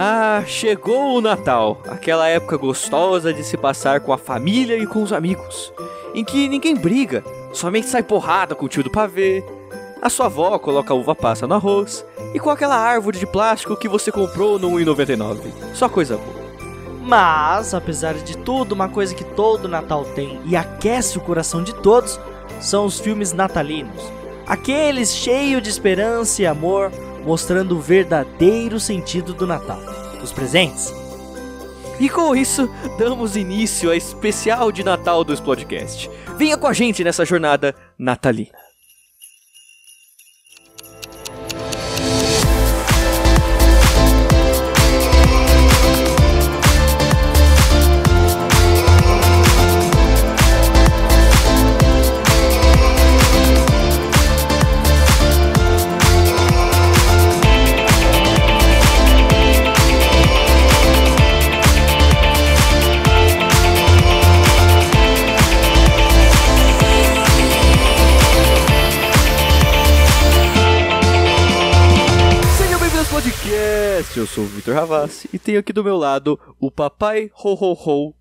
[0.00, 5.02] Ah, chegou o Natal, aquela época gostosa de se passar com a família e com
[5.02, 5.72] os amigos,
[6.14, 9.44] em que ninguém briga, somente sai porrada com o tio do pavê,
[10.00, 13.88] a sua avó coloca uva passa no arroz e com aquela árvore de plástico que
[13.88, 15.40] você comprou no 1,99.
[15.74, 16.46] Só coisa boa.
[17.02, 21.74] Mas, apesar de tudo, uma coisa que todo Natal tem e aquece o coração de
[21.74, 22.20] todos
[22.60, 24.12] são os filmes natalinos.
[24.46, 26.92] Aqueles cheios de esperança e amor,
[27.24, 29.80] mostrando o verdadeiro sentido do Natal.
[30.22, 30.92] Os presentes.
[32.00, 36.08] E com isso, damos início ao especial de Natal do Explodecast.
[36.36, 38.67] Venha com a gente nessa jornada natalina.
[74.08, 74.18] Podcast.
[74.18, 77.72] Eu sou o Vitor Ravassi e tenho aqui do meu lado o papai ho ho
[77.72, 78.14] ho,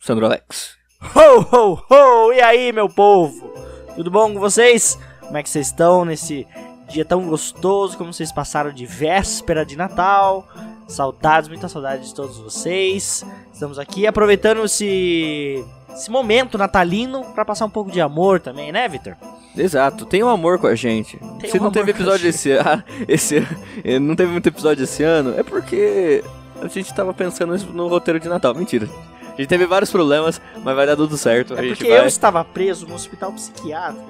[0.00, 0.76] Sandro Alex.
[1.14, 2.32] Ho, ho, ho!
[2.32, 3.52] E aí, meu povo?
[3.94, 4.98] Tudo bom com vocês?
[5.20, 6.46] Como é que vocês estão nesse
[6.88, 7.96] dia tão gostoso?
[7.96, 10.46] Como vocês passaram de véspera de Natal?
[10.88, 13.24] Saudades, muita saudade de todos vocês.
[13.52, 15.64] Estamos aqui aproveitando esse,
[15.96, 19.16] esse momento natalino para passar um pouco de amor também, né, Vitor?
[19.56, 21.18] Exato, tem um amor com a gente.
[21.40, 23.46] Tem Se um não teve episódio esse, ah, esse
[23.82, 26.22] eh, não teve muito episódio esse ano, é porque
[26.60, 28.54] a gente tava pensando no roteiro de Natal.
[28.54, 28.88] Mentira.
[29.32, 31.54] A gente teve vários problemas, mas vai dar tudo certo.
[31.54, 32.00] É porque vai...
[32.00, 34.06] eu estava preso no hospital psiquiátrico.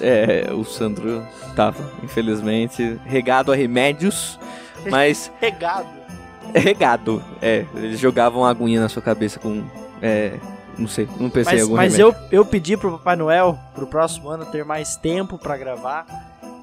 [0.00, 4.38] É, o Sandro tava, infelizmente, regado a remédios,
[4.90, 5.88] mas Regado.
[6.52, 7.24] é regado.
[7.40, 9.62] É, eles jogavam aguinha na sua cabeça com.
[10.02, 10.38] É,
[10.78, 12.16] não sei, não pensei em Mas, algum mas remédio.
[12.30, 16.06] eu, eu pedi pro Papai Noel pro próximo ano ter mais tempo pra gravar.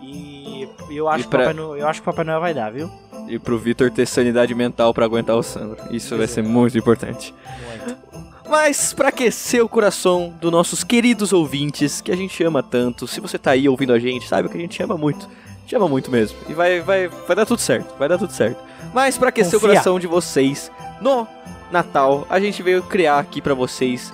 [0.01, 2.39] E eu acho, E que pra- o Papai Noel, eu acho que o Papai Noel
[2.41, 2.91] vai dar, viu?
[3.27, 5.77] E pro Vitor ter sanidade mental pra aguentar o Sandro.
[5.91, 7.33] Isso vai ser muito importante.
[7.67, 8.03] Muito.
[8.49, 13.19] Mas pra aquecer o coração dos nossos queridos ouvintes, que a gente ama tanto, se
[13.21, 15.27] você tá aí ouvindo a gente, sabe que a gente ama muito.
[15.61, 16.37] Gente ama muito mesmo.
[16.49, 18.61] E vai, vai, vai dar tudo certo, vai dar tudo certo.
[18.93, 19.69] Mas pra aquecer Confia.
[19.69, 20.69] o coração de vocês
[21.01, 21.25] no
[21.73, 24.13] Natal, a gente veio criar aqui pra vocês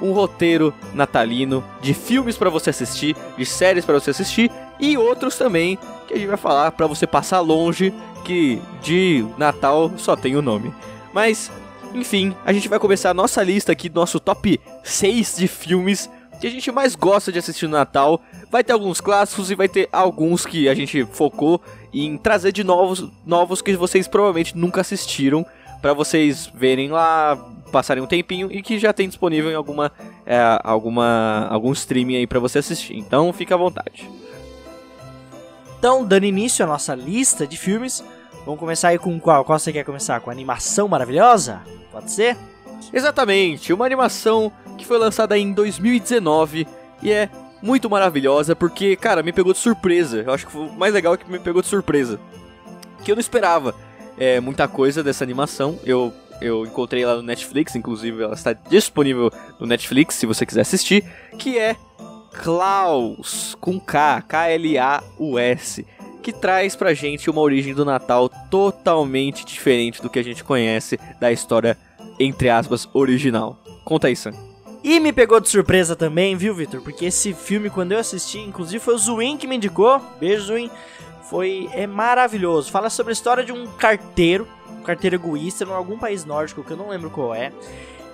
[0.00, 5.36] um roteiro natalino de filmes pra você assistir, de séries pra você assistir e outros
[5.36, 5.76] também
[6.06, 7.92] que a gente vai falar pra você passar longe,
[8.24, 10.72] que de Natal só tem o nome.
[11.12, 11.50] Mas
[11.92, 16.08] enfim, a gente vai começar a nossa lista aqui, nosso top 6 de filmes
[16.40, 18.22] que a gente mais gosta de assistir no Natal.
[18.50, 21.60] Vai ter alguns clássicos e vai ter alguns que a gente focou
[21.92, 25.44] em trazer de novos, novos que vocês provavelmente nunca assistiram,
[25.80, 27.36] pra vocês verem lá,
[27.70, 29.90] passarem um tempinho e que já tem disponível em alguma,
[30.26, 32.96] é, alguma algum streaming aí pra você assistir.
[32.96, 34.08] Então, fica à vontade.
[35.78, 38.04] Então, dando início à nossa lista de filmes,
[38.44, 39.44] vamos começar aí com qual?
[39.44, 40.20] Qual você quer começar?
[40.20, 41.62] Com animação maravilhosa?
[41.90, 42.36] Pode ser?
[42.92, 46.66] Exatamente, uma animação que foi lançada em 2019
[47.02, 47.30] e é
[47.62, 50.22] muito maravilhosa porque, cara, me pegou de surpresa.
[50.26, 52.18] Eu acho que foi o mais legal é que me pegou de surpresa.
[53.04, 53.74] Que eu não esperava
[54.20, 55.80] é, muita coisa dessa animação.
[55.84, 60.60] Eu, eu encontrei ela no Netflix, inclusive ela está disponível no Netflix se você quiser
[60.60, 61.04] assistir.
[61.36, 61.74] Que é
[62.32, 65.84] Klaus, com K, K-L-A-U-S.
[66.22, 71.00] Que traz pra gente uma origem do Natal totalmente diferente do que a gente conhece
[71.18, 71.76] da história
[72.20, 73.58] entre aspas, original.
[73.82, 74.32] Conta aí, Sam.
[74.84, 76.80] E me pegou de surpresa também, viu, Vitor?
[76.82, 80.00] Porque esse filme, quando eu assisti, inclusive foi o Zuin que me indicou.
[80.20, 80.70] Beijo, Zuin.
[81.30, 82.72] Foi é maravilhoso.
[82.72, 86.72] Fala sobre a história de um carteiro, um carteiro egoísta em algum país nórdico que
[86.72, 87.52] eu não lembro qual é.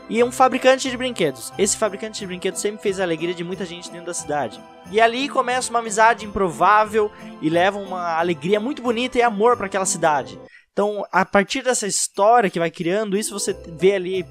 [0.06, 1.50] E um fabricante de brinquedos.
[1.56, 4.60] Esse fabricante de brinquedos sempre fez a alegria de muita gente dentro da cidade.
[4.92, 7.10] E ali começa uma amizade improvável
[7.40, 10.38] e leva uma alegria muito bonita e amor para aquela cidade.
[10.70, 14.26] Então, a partir dessa história que vai criando isso, você vê ali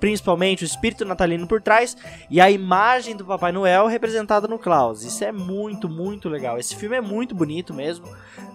[0.00, 1.96] principalmente o espírito natalino por trás
[2.28, 5.04] e a imagem do Papai Noel representada no Klaus.
[5.04, 6.58] Isso é muito, muito legal.
[6.58, 8.06] Esse filme é muito bonito mesmo.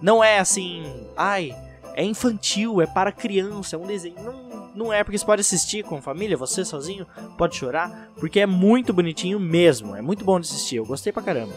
[0.02, 0.82] Não é assim,
[1.16, 1.56] ai,
[1.94, 4.16] é infantil, é para criança, é um desenho.
[4.22, 7.06] Não, não é porque você pode assistir com a família, você sozinho
[7.38, 9.96] pode chorar, porque é muito bonitinho mesmo.
[9.96, 10.76] É muito bom de assistir.
[10.76, 11.54] Eu gostei pra caramba.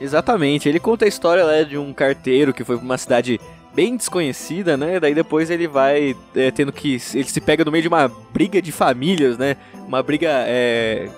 [0.00, 3.40] Exatamente, ele conta a história né, de um carteiro que foi pra uma cidade
[3.76, 4.98] bem desconhecida, né?
[4.98, 6.98] Daí depois ele vai é, tendo que.
[7.14, 9.56] Ele se pega no meio de uma briga de famílias, né?
[9.86, 11.10] Uma briga é,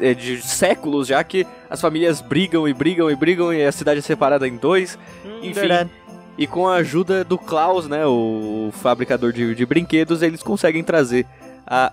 [0.00, 4.00] é, de séculos já que as famílias brigam e brigam e brigam e a cidade
[4.00, 4.98] é separada em dois.
[5.24, 5.90] Hum, Enfim, verdade.
[6.36, 11.26] E com a ajuda do Klaus, né, o fabricador de, de brinquedos, eles conseguem trazer
[11.66, 11.92] a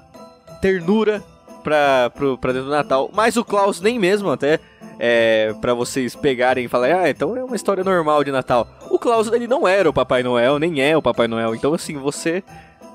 [0.61, 1.21] ternura
[1.63, 3.11] pra, pro, pra dentro do Natal.
[3.13, 4.59] Mas o Klaus nem mesmo até
[4.99, 8.67] é, para vocês pegarem e falarem, ah, então é uma história normal de Natal.
[8.89, 11.55] O Klaus, ele não era o Papai Noel, nem é o Papai Noel.
[11.55, 12.43] Então, assim, você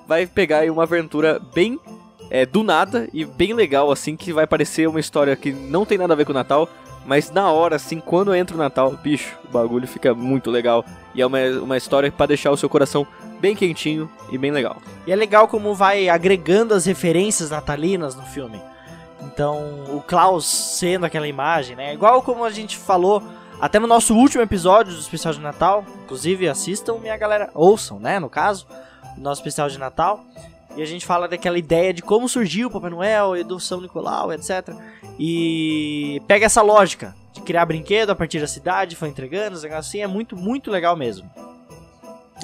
[0.07, 1.79] vai pegar aí uma aventura bem
[2.31, 5.99] é, do nada e bem legal, assim, que vai parecer uma história que não tem
[5.99, 6.69] nada a ver com o Natal,
[7.05, 10.85] mas na hora, assim, quando entra o Natal, bicho, o bagulho fica muito legal.
[11.15, 13.07] E é uma, uma história para deixar o seu coração
[13.41, 14.81] bem quentinho e bem legal.
[15.07, 18.61] E é legal como vai agregando as referências natalinas no filme.
[19.23, 21.95] Então, o Klaus sendo aquela imagem, né?
[21.95, 23.23] Igual como a gente falou
[23.61, 25.85] até no nosso último episódio do especial de Natal.
[26.05, 27.51] Inclusive, assistam, minha galera.
[27.55, 28.19] Ouçam, né?
[28.19, 28.67] No caso,
[29.17, 30.25] nosso especial de Natal.
[30.77, 33.81] E a gente fala daquela ideia de como surgiu o Papai Noel e do São
[33.81, 34.75] Nicolau, etc.
[35.19, 40.07] E pega essa lógica de criar brinquedo a partir da cidade, foi entregando, assim, é
[40.07, 41.31] muito, muito legal mesmo.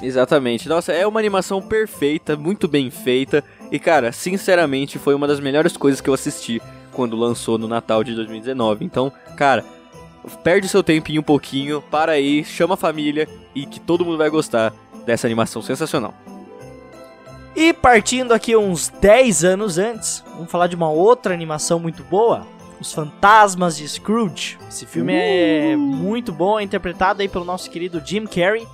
[0.01, 0.69] Exatamente.
[0.69, 3.43] Nossa, é uma animação perfeita, muito bem feita.
[3.71, 6.61] E cara, sinceramente, foi uma das melhores coisas que eu assisti
[6.91, 8.83] quando lançou no Natal de 2019.
[8.83, 9.63] Então, cara,
[10.43, 14.29] perde seu tempinho um pouquinho, para aí, chama a família e que todo mundo vai
[14.29, 14.73] gostar
[15.05, 16.13] dessa animação sensacional.
[17.55, 22.47] E partindo aqui uns 10 anos antes, vamos falar de uma outra animação muito boa,
[22.79, 24.57] Os Fantasmas de Scrooge.
[24.67, 25.73] Esse filme é uh!
[25.73, 28.67] é muito bom, é interpretado aí pelo nosso querido Jim Carrey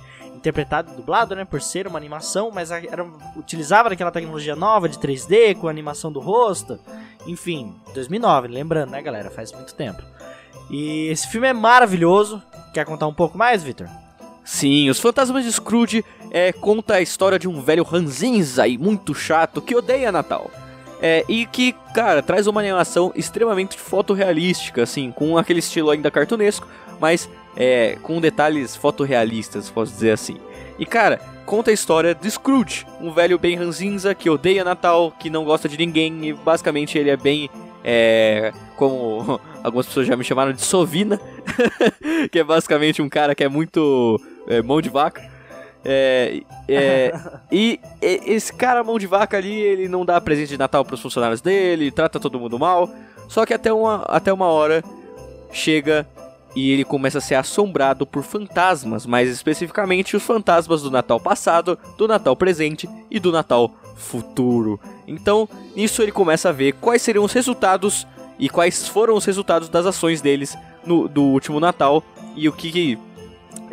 [0.46, 3.04] interpretado e dublado, né, por ser uma animação, mas era,
[3.34, 6.78] utilizava aquela tecnologia nova de 3D com animação do rosto.
[7.26, 10.02] Enfim, 2009, lembrando, né, galera, faz muito tempo.
[10.70, 12.40] E esse filme é maravilhoso.
[12.72, 13.88] Quer contar um pouco mais, Victor?
[14.44, 19.12] Sim, Os Fantasmas de Scrooge é, conta a história de um velho ranzinza e muito
[19.14, 20.50] chato que odeia Natal.
[21.02, 26.66] É, e que, cara, traz uma animação extremamente fotorrealística, assim, com aquele estilo ainda cartunesco,
[27.00, 30.36] mas é, com detalhes fotorrealistas, posso dizer assim.
[30.78, 35.30] E cara, conta a história de Scrooge, um velho bem ranzinza que odeia Natal, que
[35.30, 37.48] não gosta de ninguém e basicamente ele é bem.
[37.88, 41.20] É, como algumas pessoas já me chamaram de Sovina,
[42.30, 45.22] que é basicamente um cara que é muito é, mão de vaca.
[45.88, 47.12] É, é,
[47.50, 50.96] e, e, esse cara, mão de vaca ali, ele não dá presente de Natal para
[50.96, 52.90] os funcionários dele, trata todo mundo mal.
[53.28, 54.82] Só que até uma, até uma hora
[55.52, 56.04] chega
[56.56, 61.78] e ele começa a ser assombrado por fantasmas, mais especificamente os fantasmas do Natal passado,
[61.98, 64.80] do Natal presente e do Natal futuro.
[65.06, 68.06] Então, nisso ele começa a ver quais seriam os resultados
[68.38, 72.02] e quais foram os resultados das ações deles no do último Natal
[72.34, 72.98] e o que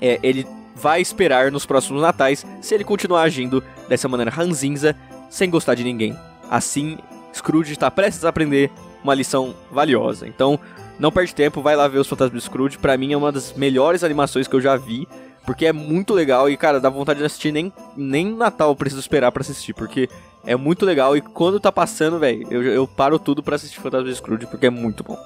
[0.02, 0.46] é, ele
[0.76, 4.94] vai esperar nos próximos natais se ele continuar agindo dessa maneira ranzinza,
[5.30, 6.18] sem gostar de ninguém.
[6.50, 6.98] Assim,
[7.34, 8.70] Scrooge está prestes a aprender
[9.02, 10.28] uma lição valiosa.
[10.28, 10.60] Então,
[11.00, 12.78] não perde tempo, vai lá ver os Fantasmas do Scrooge.
[12.78, 15.08] Pra mim é uma das melhores animações que eu já vi.
[15.46, 17.52] Porque é muito legal e, cara, dá vontade de assistir.
[17.52, 19.74] Nem, nem Natal eu preciso esperar para assistir.
[19.74, 20.10] Porque
[20.46, 24.08] é muito legal e quando tá passando, velho, eu, eu paro tudo para assistir Fantasma
[24.08, 25.18] do Scrooge porque é muito bom.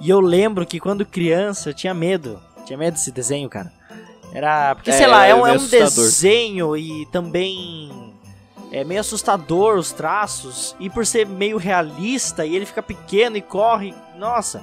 [0.00, 2.38] E eu lembro que quando criança eu tinha medo.
[2.66, 3.72] Tinha medo desse desenho, cara.
[4.32, 4.74] Era.
[4.74, 8.12] Porque, é, sei lá, é, é um, é um desenho e também.
[8.72, 10.76] É meio assustador os traços.
[10.78, 13.94] E por ser meio realista e ele fica pequeno e corre.
[14.18, 14.62] Nossa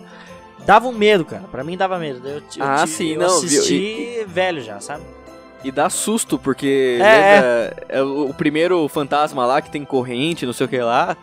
[0.65, 1.43] dava um medo, cara.
[1.51, 2.27] Pra mim dava medo.
[2.27, 3.27] Eu, eu, ah, eu, sim, eu não.
[3.27, 4.25] assisti e...
[4.25, 5.03] velho já, sabe?
[5.63, 8.01] E dá susto, porque é, lembra, é.
[8.01, 11.15] o primeiro fantasma lá que tem corrente, não sei o que lá.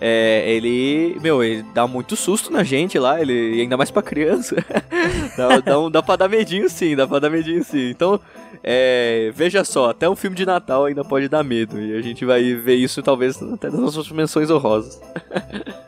[0.00, 4.56] É, ele, meu, ele dá muito susto na gente lá, ele ainda mais pra criança.
[5.36, 7.90] dá, dá, um, dá pra dar medinho sim, dá pra dar medinho sim.
[7.90, 8.20] Então,
[8.62, 11.80] é, veja só, até um filme de Natal ainda pode dar medo.
[11.80, 15.00] E a gente vai ver isso talvez até nas nossas menções honrosas.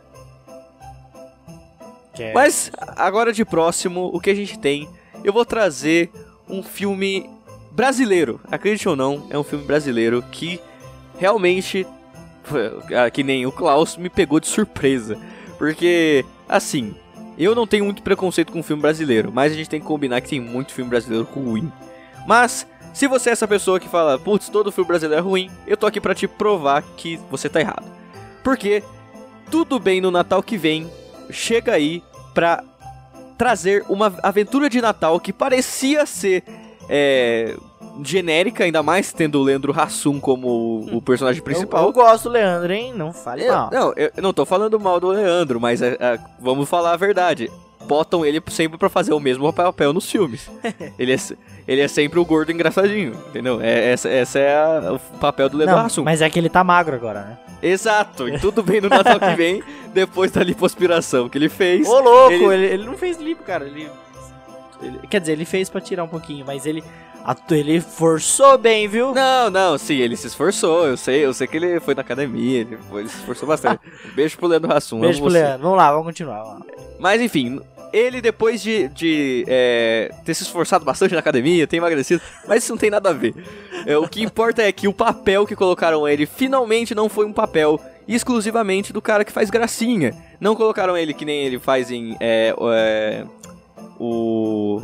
[2.21, 2.33] É.
[2.33, 4.89] Mas agora de próximo, o que a gente tem?
[5.25, 6.11] Eu vou trazer
[6.49, 7.29] um filme
[7.71, 8.41] brasileiro.
[8.51, 10.61] Acredite ou não, é um filme brasileiro que
[11.19, 11.87] realmente,
[13.13, 15.19] que nem o Klaus, me pegou de surpresa.
[15.59, 16.95] Porque, assim,
[17.39, 20.31] eu não tenho muito preconceito com filme brasileiro, mas a gente tem que combinar que
[20.31, 21.71] tem muito filme brasileiro ruim.
[22.27, 25.77] Mas, se você é essa pessoa que fala, putz, todo filme brasileiro é ruim, eu
[25.77, 27.85] tô aqui pra te provar que você tá errado.
[28.43, 28.83] Porque
[29.51, 30.91] tudo bem no Natal que vem
[31.31, 32.03] chega aí
[32.35, 32.63] para
[33.37, 36.45] trazer uma aventura de Natal que parecia ser
[36.89, 37.57] é,
[38.03, 41.83] genérica, ainda mais tendo o Leandro Hassum como o personagem principal.
[41.83, 42.93] Eu, eu gosto do Leandro, hein?
[42.95, 43.71] Não fale é, mal.
[43.73, 47.51] Não, eu não tô falando mal do Leandro, mas é, é, vamos falar a verdade.
[47.91, 50.49] Botam ele sempre para fazer o mesmo papel nos filmes.
[50.97, 51.17] ele, é,
[51.67, 53.61] ele é sempre o gordo engraçadinho, entendeu?
[53.61, 56.05] É, essa, essa é a, o papel do Leandro Hassum.
[56.05, 57.39] Mas é que ele tá magro agora, né?
[57.61, 59.61] Exato, e tudo bem no Natal que vem,
[59.93, 61.89] depois da lipoaspiração que ele fez.
[61.89, 63.65] Ô, louco, ele, ele, ele não fez lipo, cara.
[63.65, 63.91] Ele,
[64.81, 66.85] ele, quer dizer, ele fez para tirar um pouquinho, mas ele
[67.51, 69.13] Ele forçou bem, viu?
[69.13, 70.87] Não, não, sim, ele se esforçou.
[70.87, 73.81] Eu sei, eu sei que ele foi na academia, ele, foi- ele se esforçou bastante.
[74.15, 75.01] Beijo pro Leandro Hassum.
[75.01, 75.39] Beijo pro você.
[75.39, 75.63] Leandro.
[75.63, 76.43] Vamos lá, vamos continuar.
[76.45, 76.67] Vamos lá.
[77.01, 77.61] Mas enfim,
[77.93, 82.73] ele depois de, de é, ter se esforçado bastante na academia, ter emagrecido, mas isso
[82.73, 83.35] não tem nada a ver.
[83.87, 87.33] É, o que importa é que o papel que colocaram ele finalmente não foi um
[87.33, 90.15] papel exclusivamente do cara que faz gracinha.
[90.41, 93.25] Não colocaram ele que nem ele faz em é, é,
[93.99, 94.81] o.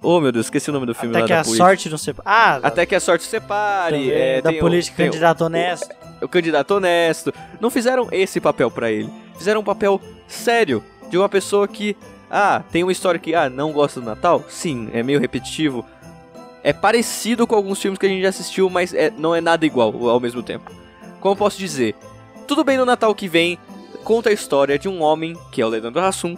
[0.00, 1.64] Oh meu Deus, esqueci o nome do filme Até lá que a política.
[1.64, 2.28] sorte não separa.
[2.30, 3.96] Ah, Até que a sorte separe.
[3.96, 5.88] também, é, da o- política o- candidato honesto.
[6.22, 7.34] o candidato honesto.
[7.60, 9.10] Não fizeram esse papel pra ele.
[9.36, 11.96] Fizeram um papel sério de uma pessoa que,
[12.30, 14.44] ah, tem uma história que, ah, não gosta do Natal?
[14.48, 15.84] Sim, é meio repetitivo.
[16.62, 19.64] É parecido com alguns filmes que a gente já assistiu, mas é- não é nada
[19.64, 20.70] igual ao mesmo tempo.
[21.20, 21.94] Como eu posso dizer?
[22.46, 23.58] Tudo bem no Natal que vem,
[24.04, 26.36] conta a história de um homem, que é o Leandro Hassum,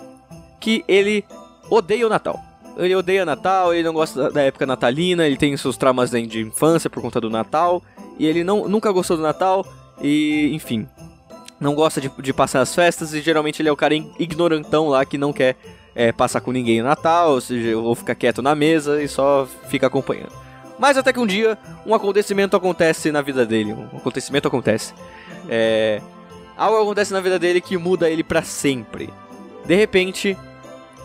[0.60, 1.24] que ele
[1.68, 2.38] odeia o Natal.
[2.76, 6.88] Ele odeia Natal, ele não gosta da- época natalina, ele tem seus traumas de infância
[6.88, 7.82] por conta do Natal,
[8.18, 9.66] e ele não, nunca gostou do Natal,
[10.00, 10.88] e enfim,
[11.58, 14.88] não gosta de, de passar as festas, e geralmente ele é o cara ig- ignorantão
[14.88, 15.56] lá que não quer
[15.94, 19.46] é, passar com ninguém no Natal, ou seja, ou fica quieto na mesa e só
[19.68, 20.32] fica acompanhando.
[20.78, 24.94] Mas até que um dia um acontecimento acontece na vida dele, um acontecimento acontece.
[25.48, 26.00] É,
[26.56, 29.12] algo acontece na vida dele que muda ele pra sempre.
[29.66, 30.36] De repente,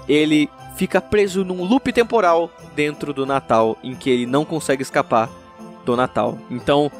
[0.07, 5.29] ele fica preso num loop temporal dentro do Natal, em que ele não consegue escapar
[5.83, 6.37] do Natal.
[6.49, 6.91] Então,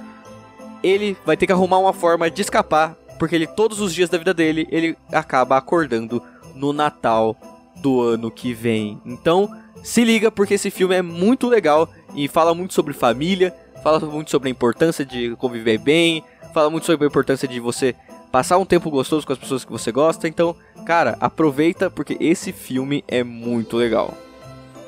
[0.83, 4.17] ele vai ter que arrumar uma forma de escapar, porque ele todos os dias da
[4.17, 6.21] vida dele, ele acaba acordando
[6.53, 7.37] no Natal
[7.77, 9.01] do ano que vem.
[9.05, 9.49] Então,
[9.83, 14.31] se liga porque esse filme é muito legal e fala muito sobre família, fala muito
[14.31, 17.95] sobre a importância de conviver bem, fala muito sobre a importância de você
[18.31, 20.27] passar um tempo gostoso com as pessoas que você gosta.
[20.27, 20.55] Então,
[20.85, 24.13] cara, aproveita porque esse filme é muito legal.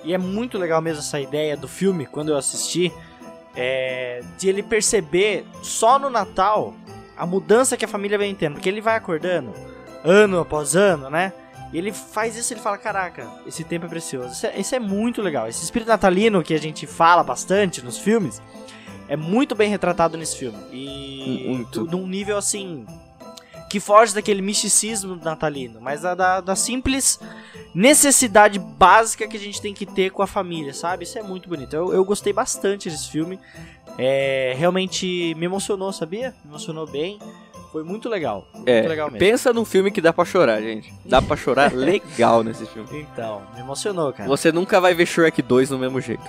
[0.04, 2.92] E é muito legal mesmo essa ideia do filme, quando eu assisti,
[3.56, 6.74] é, de ele perceber só no Natal
[7.18, 8.54] a mudança que a família vem tendo.
[8.54, 9.52] Porque ele vai acordando
[10.04, 11.34] ano após ano, né?
[11.72, 14.34] E ele faz isso ele fala: Caraca, esse tempo é precioso.
[14.34, 15.48] Isso é, isso é muito legal.
[15.48, 18.42] Esse espírito natalino que a gente fala bastante nos filmes
[19.08, 20.58] é muito bem retratado nesse filme.
[20.72, 21.86] E Muito.
[21.86, 22.86] num nível assim.
[23.70, 27.20] Que foge daquele misticismo natalino, mas da, da, da simples
[27.76, 31.04] necessidade básica que a gente tem que ter com a família, sabe?
[31.04, 31.76] Isso é muito bonito.
[31.76, 33.38] Eu, eu gostei bastante desse filme.
[33.98, 36.34] É, realmente me emocionou, sabia?
[36.46, 37.20] Me emocionou bem.
[37.78, 38.48] Foi muito legal.
[38.52, 39.20] Foi É, muito legal mesmo.
[39.20, 40.92] pensa num filme que dá pra chorar, gente.
[41.06, 42.90] Dá pra chorar legal nesse filme.
[43.14, 44.28] Então, me emocionou, cara.
[44.28, 46.24] Você nunca vai ver Shrek 2 no mesmo jeito.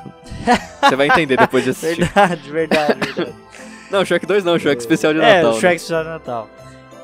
[0.83, 2.05] Você vai entender depois de assistir.
[2.12, 3.35] Verdade, verdade, verdade.
[3.90, 5.50] Não, Shrek 2 não, Shrek especial de é, Natal.
[5.52, 5.61] o né?
[5.61, 6.50] Shrek Especial de Natal.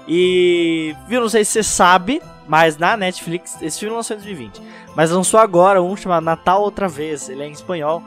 [0.06, 4.60] E, viu, não sei se você sabe, mas na Netflix, esse filme lançou em 2020.
[4.94, 8.02] Mas lançou agora um chamado Natal Outra Vez, ele é em espanhol.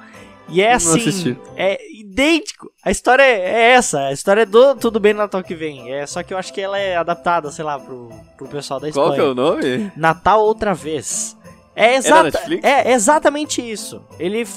[0.47, 1.37] E é Não assim, assisti.
[1.55, 1.79] é
[2.17, 2.71] idêntico.
[2.83, 5.93] A história é essa, a história é do Tudo Bem no Natal que vem.
[5.93, 8.89] É, só que eu acho que ela é adaptada, sei lá, pro, pro pessoal da
[8.89, 9.07] Espanha.
[9.07, 9.91] Qual que é o nome?
[9.95, 11.37] Natal outra vez.
[11.75, 12.63] É, na exata, Netflix?
[12.63, 14.01] é exatamente isso.
[14.17, 14.47] Ele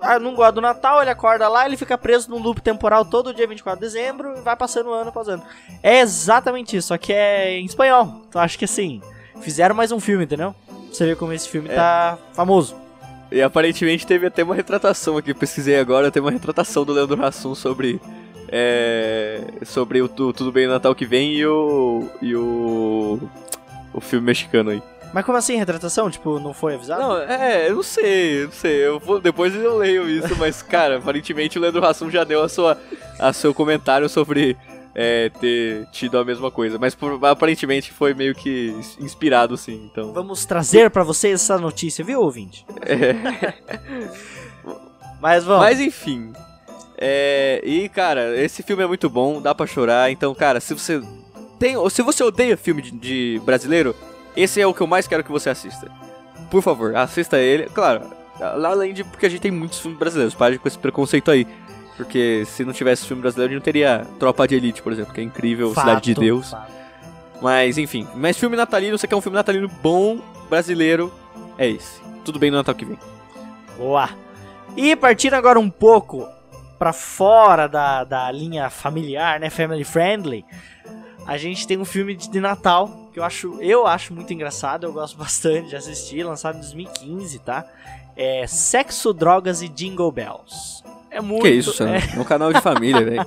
[0.00, 3.32] ah, não gosta do Natal, ele acorda lá, ele fica preso num loop temporal todo
[3.34, 5.42] dia 24 de dezembro e vai passando ano após ano.
[5.82, 8.22] É exatamente isso, só que é em espanhol.
[8.28, 9.00] Então acho que assim,
[9.40, 10.54] fizeram mais um filme, entendeu?
[10.66, 11.74] Pra Você vê como esse filme É.
[11.74, 12.76] tá famoso.
[13.30, 17.54] E aparentemente teve até uma retratação aqui, pesquisei agora, tem uma retratação do Leandro Hassum
[17.54, 18.00] sobre.
[18.50, 22.08] É, sobre o, tu- Tudo Bem Natal que vem e o.
[22.22, 23.20] e o.
[23.92, 24.82] o filme mexicano aí.
[25.12, 26.10] Mas como assim, retratação?
[26.10, 27.00] Tipo, não foi avisado?
[27.02, 28.86] Não, é, eu não sei, eu não sei.
[28.86, 32.48] Eu vou, depois eu leio isso, mas, cara, aparentemente o Leandro Hassum já deu a
[32.48, 32.78] sua,
[33.18, 34.56] a seu comentário sobre
[34.94, 36.78] é, ter tido a mesma coisa.
[36.78, 39.88] Mas por- aparentemente foi meio que inspirado, sim.
[39.90, 40.12] Então.
[40.12, 42.64] Vamos trazer pra vocês essa notícia, viu, ouvinte?
[45.20, 45.62] Mas vamos.
[45.62, 46.32] Mas enfim.
[46.96, 50.10] É, e cara, esse filme é muito bom, dá pra chorar.
[50.10, 51.00] Então, cara, se você
[51.58, 53.94] tem, se você odeia filme de, de brasileiro,
[54.36, 55.90] esse é o que eu mais quero que você assista.
[56.50, 57.64] Por favor, assista ele.
[57.66, 58.02] Claro,
[58.40, 61.46] lá além de porque a gente tem muitos filmes brasileiros, pare com esse preconceito aí.
[61.98, 65.12] Porque se não tivesse filme brasileiro, a gente não teria Tropa de Elite, por exemplo,
[65.12, 66.50] que é incrível, Cidade de Fato, Deus.
[66.52, 66.72] fato.
[67.42, 71.12] Mas enfim, mas filme natalino, você quer um filme natalino bom, brasileiro,
[71.58, 72.00] é esse.
[72.24, 72.98] Tudo bem no Natal que vem.
[73.76, 74.10] Boa.
[74.76, 76.28] E partindo agora um pouco
[76.78, 80.44] pra fora da, da linha familiar, né, family friendly,
[81.26, 84.84] a gente tem um filme de, de Natal que eu acho, eu acho muito engraçado,
[84.84, 87.64] eu gosto bastante de assistir, lançado em 2015, tá?
[88.16, 90.84] É Sexo, Drogas e Jingle Bells.
[91.10, 91.90] É muito, que isso, Sam?
[91.90, 93.26] é, É um canal de família, velho.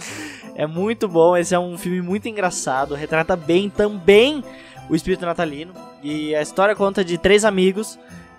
[0.54, 4.44] é muito bom, esse é um filme muito engraçado, retrata bem também
[4.88, 5.72] o espírito natalino.
[6.02, 7.98] E a história conta de três amigos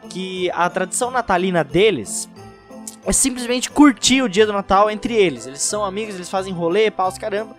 [0.09, 2.29] que a tradição natalina deles
[3.05, 5.45] é simplesmente curtir o dia do Natal entre eles.
[5.45, 7.55] Eles são amigos, eles fazem rolê, paus, caramba.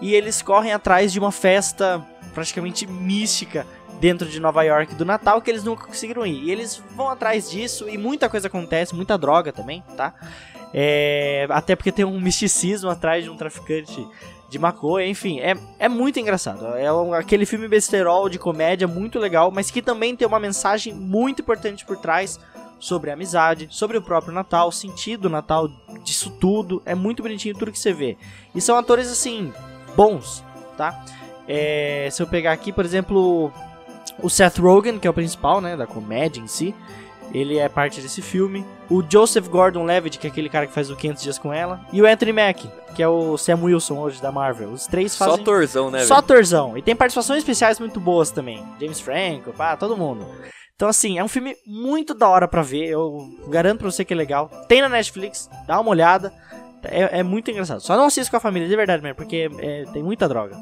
[0.00, 2.04] E eles correm atrás de uma festa
[2.34, 3.66] praticamente mística
[4.00, 6.44] dentro de Nova York do Natal que eles nunca conseguiram ir.
[6.44, 10.14] E eles vão atrás disso e muita coisa acontece, muita droga também, tá?
[10.72, 14.06] É, até porque tem um misticismo atrás de um traficante
[14.48, 16.64] de maconha, enfim, é, é muito engraçado.
[16.76, 20.94] É um, aquele filme besterol de comédia muito legal, mas que também tem uma mensagem
[20.94, 22.40] muito importante por trás
[22.78, 25.68] sobre a amizade, sobre o próprio Natal, o sentido do Natal,
[26.02, 26.82] disso tudo.
[26.86, 28.16] É muito bonitinho tudo que você vê.
[28.54, 29.52] E são atores, assim,
[29.96, 30.44] bons,
[30.76, 31.04] tá?
[31.46, 33.52] É, se eu pegar aqui, por exemplo,
[34.22, 36.74] o Seth Rogen, que é o principal, né, da comédia em si.
[37.32, 38.64] Ele é parte desse filme.
[38.90, 41.80] O Joseph Gordon-Levitt, que é aquele cara que faz o 500 Dias com Ela.
[41.92, 44.70] E o Anthony Mack, que é o Sam Wilson hoje da Marvel.
[44.70, 45.36] Os três fazem...
[45.36, 46.04] Só torzão, né?
[46.04, 46.26] Só velho?
[46.26, 46.76] torzão.
[46.76, 48.64] E tem participações especiais muito boas também.
[48.80, 50.26] James Franco, pá, todo mundo.
[50.74, 52.86] Então, assim, é um filme muito da hora pra ver.
[52.86, 54.48] Eu garanto pra você que é legal.
[54.68, 56.32] Tem na Netflix, dá uma olhada.
[56.84, 57.80] É, é muito engraçado.
[57.80, 60.56] Só não assista com a família, de verdade mesmo, porque é, tem muita droga.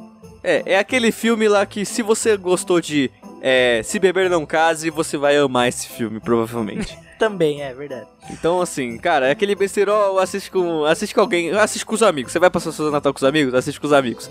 [0.47, 3.11] É, é aquele filme lá que se você gostou de
[3.43, 6.97] é, Se Beber Não Case, você vai amar esse filme, provavelmente.
[7.19, 8.07] Também, é verdade.
[8.31, 12.31] Então, assim, cara, é aquele besterol, assiste com, assiste com alguém, assiste com os amigos.
[12.31, 13.55] Você vai passar o seu Natal com os amigos?
[13.55, 14.31] Assiste com os amigos.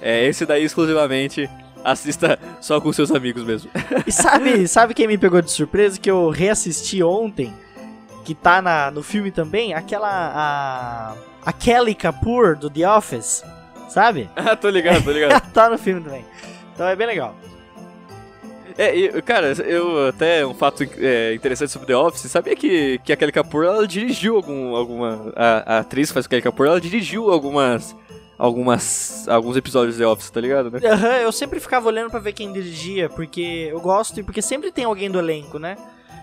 [0.00, 1.50] É, esse daí exclusivamente
[1.82, 3.68] assista só com seus amigos mesmo.
[4.06, 7.52] E sabe, sabe quem me pegou de surpresa que eu reassisti ontem?
[8.24, 9.74] Que tá na, no filme também?
[9.74, 10.08] Aquela.
[10.08, 13.42] A, a Kelly Kapoor do The Office,
[13.88, 14.28] sabe?
[14.36, 15.40] Ah, tô ligado, tô ligado.
[15.52, 16.24] tá no filme também.
[16.74, 17.34] Então é bem legal.
[18.78, 23.12] É, e, cara, eu até um fato é, interessante sobre The Office, sabia que, que
[23.12, 25.32] a Kelly Kapoor, ela dirigiu algum, alguma...
[25.34, 27.96] A, a atriz que faz Kelly Kapoor, ela dirigiu algumas...
[28.38, 30.78] Algumas, alguns episódios de The Office, tá ligado, né?
[30.78, 34.70] Uhum, eu sempre ficava olhando para ver quem dirigia, porque eu gosto e porque sempre
[34.70, 35.74] tem alguém do elenco, né?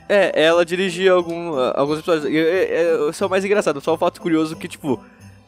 [0.08, 2.26] É, ela dirigia algum, alguns episódios.
[2.32, 5.04] É, é o mais engraçado, só um fato curioso que, tipo,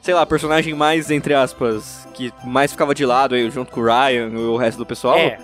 [0.05, 3.83] sei lá, personagem mais, entre aspas, que mais ficava de lado aí, junto com o
[3.83, 5.17] Ryan e o resto do pessoal.
[5.17, 5.39] É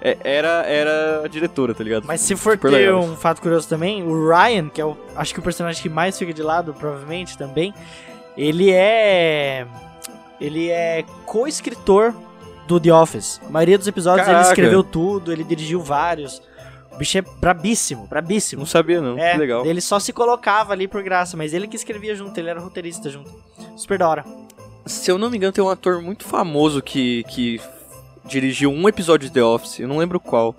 [0.00, 2.04] é, era, era a diretora, tá ligado?
[2.06, 3.00] Mas se for Super ter legal.
[3.00, 6.16] um fato curioso também, o Ryan, que é o, acho que o personagem que mais
[6.16, 7.74] fica de lado, provavelmente também,
[8.36, 9.66] ele é.
[10.40, 12.14] Ele é co-escritor
[12.68, 13.40] do The Office.
[13.44, 14.44] A maioria dos episódios Caraca.
[14.44, 16.40] ele escreveu tudo, ele dirigiu vários.
[16.98, 18.58] O bicho é brabíssimo, brabíssimo.
[18.58, 19.16] Não sabia, não.
[19.16, 19.64] É, que legal.
[19.64, 23.08] Ele só se colocava ali por graça, mas ele que escrevia junto, ele era roteirista
[23.08, 23.30] junto.
[23.76, 24.24] Super da hora.
[24.84, 27.60] Se eu não me engano, tem um ator muito famoso que, que
[28.24, 30.56] dirigiu um episódio de The Office, eu não lembro qual.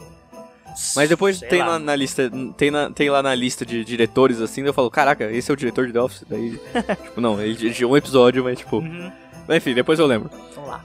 [0.95, 1.77] Mas depois tem lá.
[1.77, 5.51] na lista, tem, na, tem lá na lista de diretores assim, eu falo, caraca, esse
[5.51, 6.23] é o diretor de The Office?
[6.29, 6.57] Daí,
[7.03, 8.77] tipo, não, ele dirigiu um episódio, mas tipo.
[8.77, 9.11] Uhum.
[9.49, 10.29] Enfim, depois eu lembro.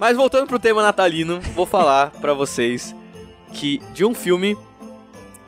[0.00, 2.92] Mas voltando pro tema natalino, vou falar para vocês
[3.52, 4.56] que de um filme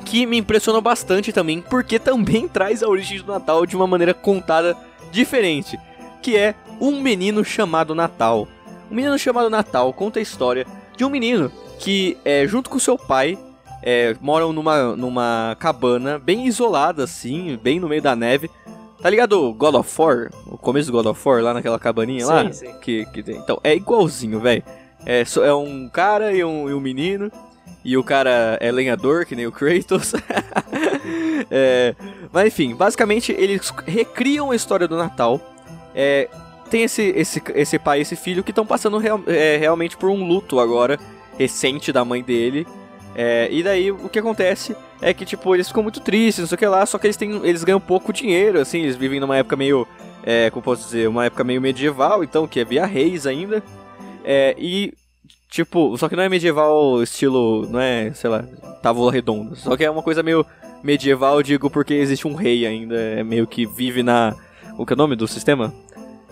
[0.04, 4.14] que me impressionou bastante também, porque também traz a origem do Natal de uma maneira
[4.14, 4.76] contada
[5.10, 5.78] diferente,
[6.22, 8.46] que é Um Menino Chamado Natal.
[8.90, 12.96] Um Menino Chamado Natal conta a história de um menino que, é, junto com seu
[12.96, 13.38] pai,
[13.82, 18.50] é, moram numa, numa cabana bem isolada, assim, bem no meio da neve.
[19.00, 20.30] Tá ligado God of War?
[20.46, 22.52] O começo do God of War, lá naquela cabaninha sim, lá?
[22.52, 22.72] Sim.
[22.80, 23.20] Que, que.
[23.32, 24.62] Então, é igualzinho, velho.
[25.04, 27.30] É, é um cara e um, e um menino.
[27.86, 30.12] E o cara é lenhador, que nem o Kratos.
[31.48, 31.94] é,
[32.32, 35.40] mas enfim, basicamente eles recriam a história do Natal.
[35.94, 36.28] É,
[36.68, 40.10] tem esse, esse, esse pai e esse filho que estão passando real, é, realmente por
[40.10, 40.98] um luto agora,
[41.38, 42.66] recente da mãe dele.
[43.14, 46.56] É, e daí o que acontece é que, tipo, eles ficam muito tristes, não sei
[46.56, 49.36] o que lá, só que eles, têm, eles ganham pouco dinheiro, assim, eles vivem numa
[49.36, 49.86] época meio.
[50.24, 53.62] É, como posso dizer, uma época meio medieval, então, que é via reis ainda.
[54.24, 54.92] É, e,
[55.48, 58.44] tipo, só que não é medieval estilo, não é, sei lá,
[58.82, 59.54] tábua redonda.
[59.56, 60.44] Só que é uma coisa meio
[60.82, 64.34] medieval, digo, porque existe um rei ainda, é meio que vive na.
[64.78, 65.72] O que é o nome do sistema?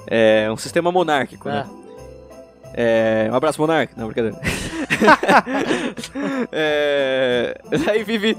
[0.06, 1.66] É um sistema monárquico, né?
[2.74, 3.94] É, um abraço, monarca.
[3.96, 4.38] Não, brincadeira.
[6.52, 8.36] é, aí vive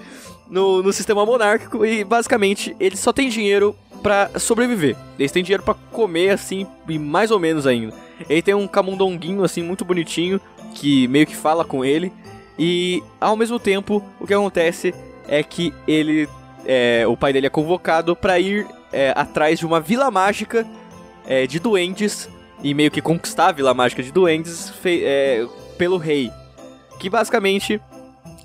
[0.50, 4.96] no, no sistema monárquico e basicamente eles só têm dinheiro para sobreviver.
[5.18, 7.94] Eles têm dinheiro para comer assim e mais ou menos ainda.
[8.30, 10.40] Ele tem um camundonguinho assim muito bonitinho
[10.76, 12.14] que meio que fala com ele
[12.60, 14.94] e ao mesmo tempo o que acontece
[15.28, 16.30] é que ele
[16.66, 20.68] é, o pai dele é convocado para ir é, atrás de uma vila mágica
[21.26, 22.30] é, de duendes
[22.64, 25.46] e meio que conquistar a Vila Mágica de Duendes é,
[25.78, 26.32] pelo rei.
[27.00, 27.82] Que basicamente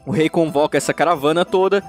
[0.04, 1.82] o rei convoca essa caravana toda,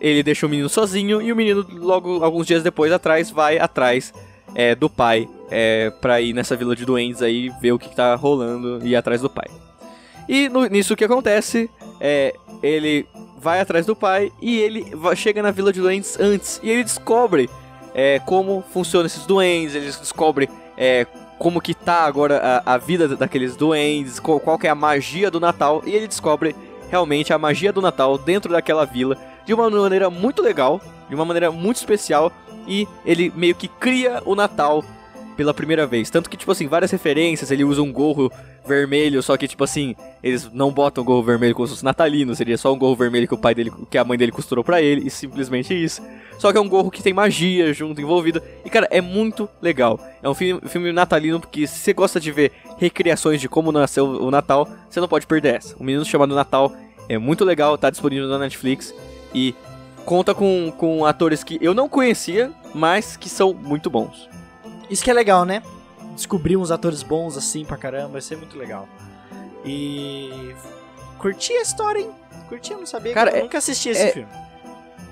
[0.00, 4.12] ele deixa o menino sozinho e o menino, logo alguns dias depois atrás, vai atrás
[4.54, 7.96] é, do pai é, pra ir nessa Vila de Duendes aí ver o que, que
[7.96, 9.48] tá rolando e ir atrás do pai.
[10.28, 13.06] E no, nisso que acontece, é, ele
[13.38, 14.86] vai atrás do pai e ele
[15.16, 16.60] chega na Vila de Duendes antes.
[16.62, 17.48] E ele descobre
[17.94, 21.06] é, como funcionam esses duendes, eles descobrem é,
[21.38, 25.30] como que tá agora a, a vida daqueles duendes, qual, qual que é a magia
[25.30, 26.54] do Natal, e ele descobre
[26.90, 31.24] realmente a magia do Natal dentro daquela vila de uma maneira muito legal, de uma
[31.24, 32.30] maneira muito especial,
[32.66, 34.84] e ele meio que cria o Natal
[35.38, 36.10] pela primeira vez.
[36.10, 38.28] Tanto que, tipo assim, várias referências, ele usa um gorro
[38.66, 42.58] vermelho, só que, tipo assim, eles não botam gorro vermelho como se fosse natalino, seria
[42.58, 45.06] só um gorro vermelho que o pai dele, que a mãe dele costurou pra ele,
[45.06, 46.02] e simplesmente isso.
[46.40, 48.42] Só que é um gorro que tem magia junto, envolvido.
[48.64, 50.00] E, cara, é muito legal.
[50.20, 54.06] É um filme, filme natalino, porque se você gosta de ver recriações de como nasceu
[54.06, 55.76] o Natal, você não pode perder essa.
[55.78, 56.72] Um Menino Chamado Natal
[57.08, 58.92] é muito legal, tá disponível na Netflix.
[59.32, 59.54] E
[60.04, 64.28] conta com, com atores que eu não conhecia, mas que são muito bons.
[64.90, 65.62] Isso que é legal, né?
[66.14, 68.88] Descobrir uns atores bons assim pra caramba, isso é muito legal.
[69.64, 70.54] E.
[71.18, 72.10] Curti a história, hein?
[72.48, 73.12] Curti, eu não sabia.
[73.12, 74.28] Cara, eu é- nunca assisti esse é- filme.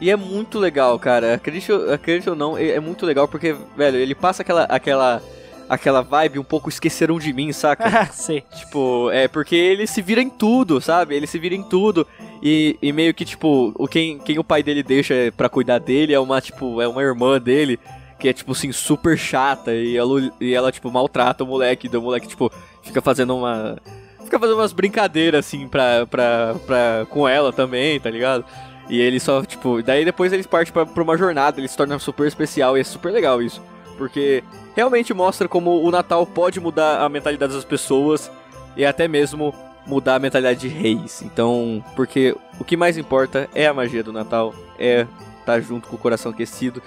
[0.01, 1.35] E é muito legal, cara.
[1.35, 5.23] Acredite, acredite ou não, é, muito legal porque, velho, ele passa aquela, aquela,
[5.71, 8.07] aquela vibe um pouco esqueceram de mim, saca?
[8.13, 8.43] Sei.
[8.55, 11.15] tipo, é porque ele se vira em tudo, sabe?
[11.17, 12.07] Ele se vira em tudo.
[12.43, 16.13] E, e meio que, tipo, o quem, quem o pai dele deixa pra cuidar dele
[16.13, 17.81] é uma, tipo, é uma irmã dele.
[18.19, 19.75] Que é, tipo assim, super chata.
[19.75, 21.89] E ela, e ela tipo, maltrata o moleque.
[21.93, 22.51] E o moleque, tipo,
[22.83, 23.77] fica fazendo uma.
[24.25, 28.45] Fica fazendo umas brincadeiras, assim, pra, pra, pra, com ela também, tá ligado?
[28.89, 31.99] E ele só, tipo, daí depois eles partem pra, pra uma jornada, ele se torna
[31.99, 33.63] super especial e é super legal isso.
[33.97, 34.43] Porque
[34.75, 38.31] realmente mostra como o Natal pode mudar a mentalidade das pessoas
[38.77, 39.55] e até mesmo
[39.87, 41.23] mudar a mentalidade de reis.
[41.23, 45.07] Então, porque o que mais importa é a magia do Natal, é
[45.41, 46.83] estar junto com o coração aquecido,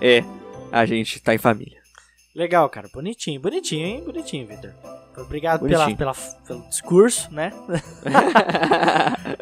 [0.00, 0.24] é
[0.80, 1.80] a gente estar em família.
[2.34, 2.88] Legal, cara.
[2.92, 4.02] Bonitinho, bonitinho, hein?
[4.04, 4.72] Bonitinho, Victor.
[5.16, 5.96] Obrigado pela, Bonitinho.
[5.96, 6.14] pela,
[6.46, 7.52] pelo discurso, né?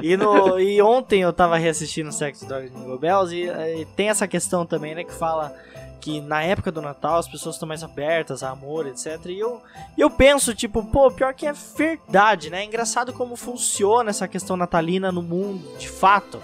[0.03, 4.27] E, no, e ontem eu tava reassistindo Sex, Dogs and Bells e, eh, tem essa
[4.27, 5.55] questão também, né, que fala
[6.01, 9.27] que na época do Natal as pessoas estão mais abertas a amor, etc.
[9.27, 9.63] E eu,
[9.97, 12.63] e eu penso, tipo, pô, pior que é verdade, né?
[12.63, 16.43] É engraçado como funciona essa questão natalina no mundo, de fato.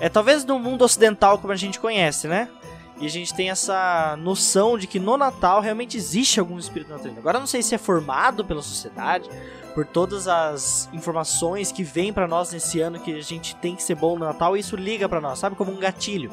[0.00, 2.48] É talvez no mundo ocidental como a gente conhece, né?
[3.00, 7.18] E a gente tem essa noção de que no Natal realmente existe algum espírito natalino.
[7.18, 9.28] Agora não sei se é formado pela sociedade,
[9.74, 13.82] por todas as informações que vêm pra nós nesse ano que a gente tem que
[13.82, 15.56] ser bom no Natal, e isso liga pra nós, sabe?
[15.56, 16.30] Como um gatilho.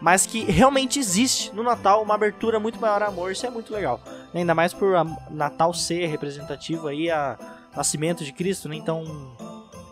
[0.00, 3.72] Mas que realmente existe no Natal uma abertura muito maior a amor, isso é muito
[3.72, 4.00] legal.
[4.34, 4.94] Ainda mais por
[5.30, 7.38] Natal ser representativo aí a
[7.76, 8.76] nascimento de Cristo, né?
[8.76, 9.04] Então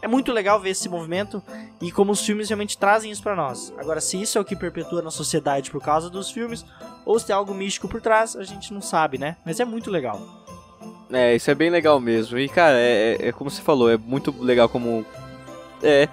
[0.00, 1.42] é muito legal ver esse movimento
[1.80, 3.72] e como os filmes realmente trazem isso pra nós.
[3.78, 6.64] Agora, se isso é o que perpetua na sociedade por causa dos filmes,
[7.04, 9.36] ou se tem algo místico por trás, a gente não sabe, né?
[9.44, 10.20] Mas é muito legal.
[11.10, 12.38] É, isso é bem legal mesmo.
[12.38, 15.04] E, cara, é, é- é como você falou, é muito legal como.
[15.82, 16.08] É.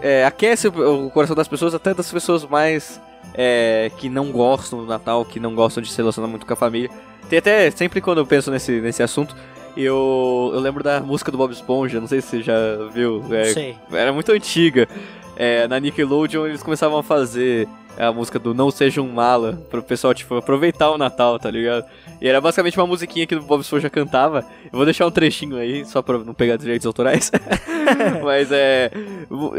[0.00, 3.00] é, aquece o, o coração das pessoas, até das pessoas mais.
[3.34, 6.56] é, que não gostam do Natal, que não gostam de se relacionar muito com a
[6.56, 6.90] família.
[7.28, 7.70] Tem até.
[7.70, 9.36] Sempre quando eu penso nesse, nesse assunto,
[9.76, 12.54] eu, eu lembro da música do Bob Esponja, não sei se você já
[12.92, 13.24] viu.
[13.30, 13.76] É, sei.
[13.92, 14.88] era muito antiga.
[15.36, 17.66] É, na Nickelodeon eles começavam a fazer
[18.06, 21.84] a música do Não Seja um Mala, pro pessoal, tipo, aproveitar o Natal, tá ligado?
[22.20, 24.44] E era basicamente uma musiquinha que o Bob Esponja cantava.
[24.64, 27.30] Eu vou deixar um trechinho aí, só pra não pegar direitos autorais.
[28.22, 28.90] Mas é.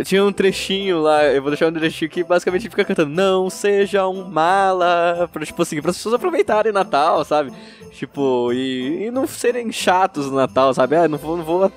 [0.05, 4.07] Tinha um trechinho lá, eu vou deixar um trechinho que basicamente fica cantando Não seja
[4.07, 5.29] um mala.
[5.31, 7.51] Pra, tipo assim, para as pessoas aproveitarem Natal, sabe?
[7.91, 10.95] Tipo, e, e não serem chatos no Natal, sabe?
[10.95, 11.71] Ah, não vou, não vou.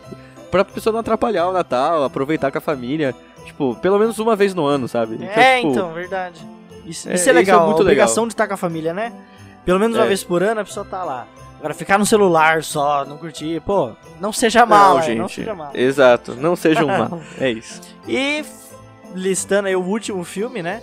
[0.51, 3.15] Pra pessoa não atrapalhar o Natal, aproveitar com a família.
[3.45, 5.23] Tipo, pelo menos uma vez no ano, sabe?
[5.25, 6.54] é, tipo, então, verdade.
[6.87, 8.93] Isso, é, isso é isso legal, é muito a obrigação de estar com a família,
[8.95, 9.13] né?
[9.65, 10.09] Pelo menos uma É.
[10.09, 11.27] vez por ano a pessoa tá lá.
[11.59, 15.19] Agora, ficar no celular só, não curtir, pô, não seja mal, Não, gente.
[15.19, 15.71] não seja mal.
[15.75, 17.21] Exato, não seja um mal.
[17.39, 17.81] É isso.
[18.07, 18.45] E
[19.15, 20.83] listando aí o último filme, né?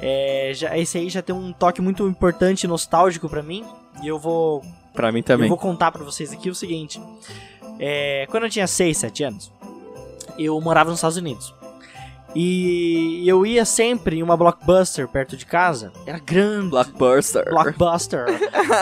[0.00, 3.64] É, já, esse aí já tem um toque muito importante e nostálgico pra mim.
[4.02, 4.62] E eu vou
[4.94, 5.46] Pra mim também.
[5.46, 7.00] Eu vou contar pra vocês aqui o seguinte.
[7.80, 9.50] É, quando eu tinha 6, 7 anos,
[10.38, 11.52] eu morava nos Estados Unidos.
[12.34, 15.92] E eu ia sempre em uma blockbuster perto de casa.
[16.06, 16.70] Era grande.
[16.70, 17.44] Blockbuster.
[17.50, 18.24] Blockbuster.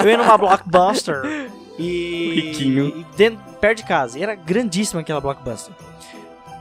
[0.03, 2.87] eu ia numa blockbuster e, Riquinho.
[2.97, 4.19] e dentro, perto de casa.
[4.19, 5.75] E era grandíssima aquela blockbuster.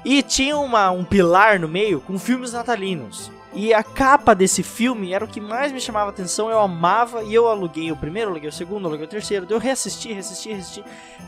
[0.04, 3.32] E tinha uma, um pilar no meio com filmes natalinos.
[3.52, 6.50] E a capa desse filme era o que mais me chamava atenção.
[6.50, 9.46] Eu amava e eu aluguei o primeiro, aluguei o segundo, aluguei o terceiro.
[9.46, 10.84] daí Eu reassisti, reassisti, reassisti.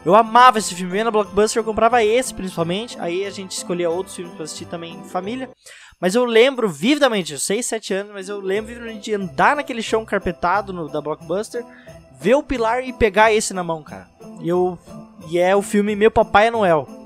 [0.06, 0.94] Eu amava esse filme.
[0.94, 3.00] Eu ia na Blockbuster, eu comprava esse principalmente.
[3.00, 5.50] Aí a gente escolhia outros filmes pra assistir também em família.
[6.00, 9.84] Mas eu lembro vividamente, eu 6, 7 anos, mas eu lembro vividamente de andar naquele
[9.84, 11.64] chão carpetado no, da Blockbuster,
[12.20, 14.08] ver o pilar e pegar esse na mão, cara.
[14.42, 14.78] E, eu,
[15.30, 17.01] e é o filme Meu Papai é Noel.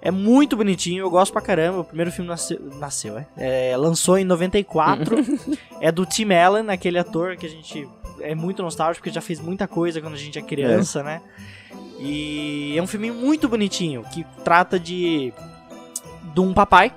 [0.00, 1.80] É muito bonitinho, eu gosto pra caramba.
[1.80, 3.26] O primeiro filme nasceu, nasceu é?
[3.36, 5.16] É, lançou em 94.
[5.80, 7.88] é do Tim Allen, aquele ator que a gente
[8.20, 11.02] é muito nostálgico porque já fez muita coisa quando a gente é criança, é.
[11.02, 11.22] né?
[12.00, 15.32] E é um filme muito bonitinho que trata de
[16.32, 16.94] de um papai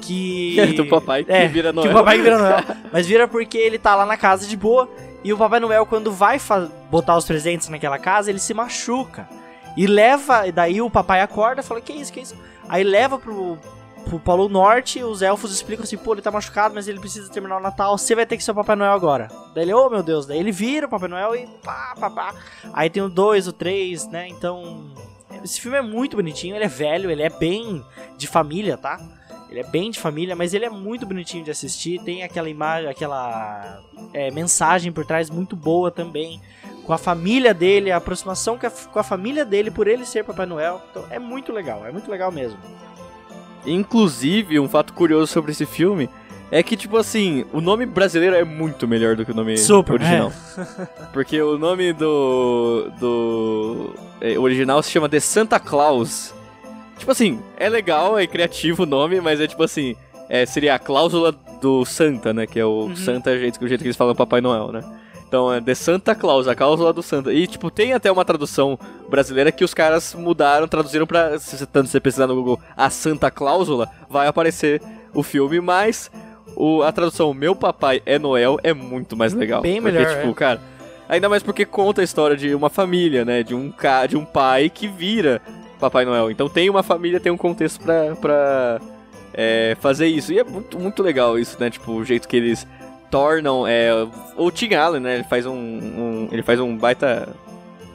[0.00, 1.88] que é, do papai que é, vira Noel.
[1.88, 2.64] Que o papai que vira Noel.
[2.92, 4.90] Mas vira porque ele tá lá na casa de boa
[5.22, 6.38] e o Papai Noel quando vai
[6.90, 9.28] botar os presentes naquela casa, ele se machuca.
[9.76, 12.12] E leva, daí o papai acorda e fala: "Que isso?
[12.12, 12.36] Que isso?"
[12.68, 13.58] Aí leva pro
[14.04, 17.56] pro Polo Norte, os elfos explicam assim, pô, ele tá machucado, mas ele precisa terminar
[17.56, 19.28] o Natal, você vai ter que ser o Papai Noel agora.
[19.54, 22.34] Daí ele, oh meu Deus, daí ele vira o Papai Noel e pá, pá, pá.
[22.72, 24.28] Aí tem o 2, o 3, né?
[24.28, 24.92] Então,
[25.42, 27.84] esse filme é muito bonitinho, ele é velho, ele é bem
[28.16, 29.00] de família, tá?
[29.48, 32.02] Ele é bem de família, mas ele é muito bonitinho de assistir.
[32.02, 33.80] Tem aquela imagem, aquela
[34.12, 36.40] é, mensagem por trás muito boa também.
[36.84, 40.82] Com a família dele, a aproximação com a família dele por ele ser Papai Noel.
[40.90, 42.58] Então é muito legal, é muito legal mesmo.
[43.66, 46.08] Inclusive, um fato curioso sobre esse filme
[46.50, 49.94] é que, tipo assim, o nome brasileiro é muito melhor do que o nome Super,
[49.94, 50.32] original.
[50.56, 50.86] É.
[51.12, 52.92] Porque o nome do.
[53.00, 53.94] do.
[54.20, 56.34] É, original se chama The Santa Claus.
[56.98, 59.96] Tipo assim, é legal, é criativo o nome, mas é tipo assim.
[60.28, 62.46] É, seria a cláusula do Santa, né?
[62.46, 62.96] Que é o uhum.
[62.96, 64.80] Santa, o jeito, o jeito que eles falam Papai Noel, né?
[65.34, 67.32] Então é The Santa Claus, a cláusula do Santa.
[67.32, 71.40] E, tipo, tem até uma tradução brasileira que os caras mudaram, traduziram pra.
[71.40, 74.80] Se você precisar no Google a Santa Cláusula, vai aparecer
[75.12, 76.08] o filme, mas
[76.54, 79.60] o, a tradução Meu Papai é Noel é muito mais legal.
[79.60, 80.14] Bem porque, melhor.
[80.14, 80.34] Tipo, é.
[80.34, 80.60] cara.
[81.08, 83.42] Ainda mais porque conta a história de uma família, né?
[83.42, 84.06] De um, ca...
[84.06, 85.42] de um pai que vira
[85.80, 86.30] Papai Noel.
[86.30, 88.80] Então tem uma família, tem um contexto pra, pra
[89.32, 90.32] é, fazer isso.
[90.32, 91.70] E é muito, muito legal isso, né?
[91.70, 92.64] Tipo, o jeito que eles
[93.14, 93.64] tornam.
[93.64, 93.90] É,
[94.36, 95.14] o Tim Allen, né?
[95.14, 97.28] Ele faz um, um, ele faz um baita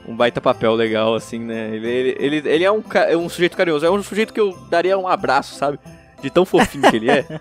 [0.07, 1.75] um baita papel legal, assim, né?
[1.75, 4.57] Ele, ele, ele, ele é um, é um sujeito carinhoso, é um sujeito que eu
[4.69, 5.77] daria um abraço, sabe?
[6.21, 7.39] De tão fofinho que ele é.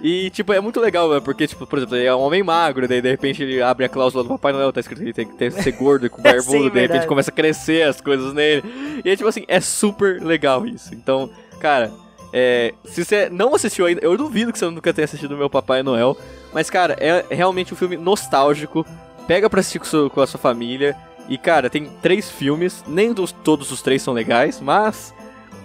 [0.00, 1.20] E, tipo, é muito legal, né?
[1.20, 3.88] Porque, tipo, por exemplo, ele é um homem magro, daí de repente ele abre a
[3.88, 6.42] cláusula do Papai Noel, tá escrito que ele tem que ser gordo e com barbudo,
[6.42, 8.62] Sim, de repente começa a crescer as coisas nele.
[9.04, 10.94] E é tipo assim, é super legal isso.
[10.94, 11.90] Então, cara,
[12.32, 15.48] é, se você não assistiu ainda, eu duvido que você nunca tenha assistido o Meu
[15.48, 16.16] Papai Noel.
[16.56, 18.86] Mas, cara, é realmente um filme nostálgico.
[19.26, 20.96] Pega pra assistir com, a sua família.
[21.28, 22.82] E, cara, tem três filmes.
[22.88, 25.14] Nem dos, todos os três são legais, mas.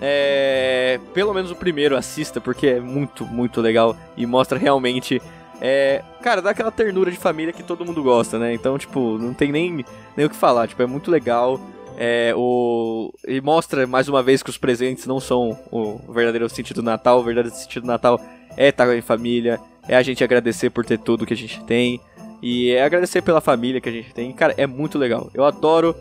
[0.02, 3.96] É, pelo menos o primeiro assista, porque é muito, muito legal.
[4.18, 5.22] E mostra realmente.
[5.62, 8.54] É, cara, dá aquela ternura de família que todo mundo gosta, né?
[8.54, 9.86] Então, tipo, não tem nem,
[10.18, 10.68] nem o que falar.
[10.68, 11.58] Tipo, é muito legal.
[11.98, 13.14] É, o...
[13.26, 17.22] E mostra mais uma vez que os presentes não são o verdadeiro sentido do Natal.
[17.22, 18.20] O verdadeiro sentido do Natal
[18.58, 22.00] é estar em família, é a gente agradecer por ter tudo que a gente tem.
[22.42, 24.32] E é agradecer pela família que a gente tem.
[24.34, 25.30] Cara, é muito legal.
[25.34, 25.96] Eu adoro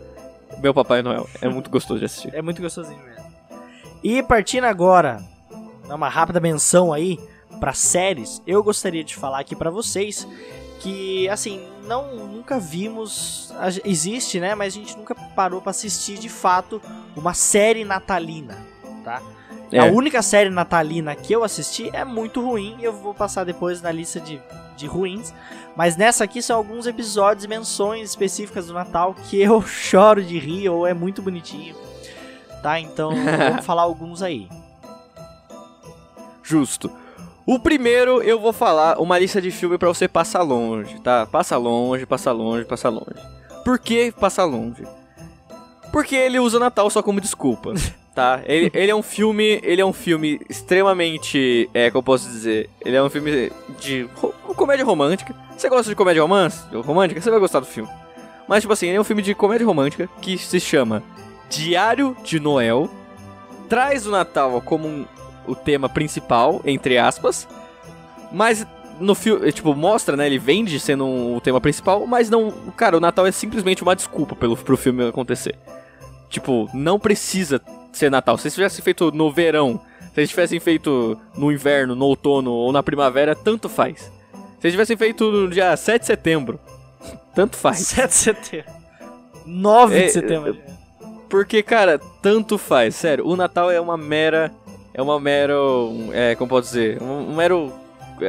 [0.59, 1.29] meu Papai Noel.
[1.41, 2.33] É muito gostoso de assistir.
[2.33, 3.31] É muito gostosinho mesmo.
[4.03, 5.23] E partindo agora,
[5.87, 7.19] uma rápida menção aí
[7.59, 10.27] para séries, eu gostaria de falar aqui para vocês
[10.79, 13.53] que assim, não nunca vimos,
[13.85, 16.81] existe, né, mas a gente nunca parou para assistir de fato
[17.15, 18.57] uma série natalina,
[19.03, 19.21] tá?
[19.71, 19.79] É.
[19.79, 22.77] A única série natalina que eu assisti é muito ruim.
[22.81, 24.41] Eu vou passar depois na lista de,
[24.75, 25.33] de ruins.
[25.75, 30.37] Mas nessa aqui são alguns episódios e menções específicas do Natal que eu choro de
[30.37, 31.75] rir ou é muito bonitinho.
[32.61, 32.79] Tá?
[32.79, 33.11] Então
[33.49, 34.49] vamos falar alguns aí.
[36.43, 36.91] Justo.
[37.45, 41.25] O primeiro eu vou falar uma lista de filme para você passar longe, tá?
[41.25, 43.19] Passa longe, passa longe, passa longe.
[43.63, 44.83] Por que passar longe?
[45.91, 47.73] Porque ele usa Natal só como desculpa.
[48.13, 48.41] tá?
[48.45, 52.69] Ele, ele é um filme, ele é um filme extremamente, é, como eu posso dizer,
[52.83, 55.33] ele é um filme de ro comédia romântica.
[55.57, 57.89] Você gosta de comédia romance, romântica, você vai gostar do filme.
[58.47, 61.03] Mas tipo assim, ele é um filme de comédia romântica que se chama
[61.49, 62.89] Diário de Noel.
[63.69, 65.05] Traz o Natal como um,
[65.47, 67.47] o tema principal, entre aspas.
[68.31, 68.65] Mas
[68.99, 70.25] no filme, tipo, mostra, né?
[70.27, 72.51] Ele vende sendo um, o tema principal, mas não.
[72.75, 75.55] Cara, o Natal é simplesmente uma desculpa pelo, pro filme acontecer.
[76.29, 78.37] Tipo, não precisa ser Natal.
[78.37, 79.81] Se eles tivessem feito no verão,
[80.13, 84.11] se eles tivessem feito no inverno, no outono ou na primavera, tanto faz.
[84.59, 86.59] Se eles tivessem feito no dia 7 de setembro,
[87.33, 87.79] tanto faz.
[87.79, 88.71] 7 de setembro.
[89.45, 90.57] 9 é, de setembro.
[91.29, 92.95] Porque, cara, tanto faz.
[92.95, 94.51] Sério, o Natal é uma mera.
[94.93, 96.09] É uma mero.
[96.11, 97.01] É, como posso dizer?
[97.01, 97.73] Um, um mero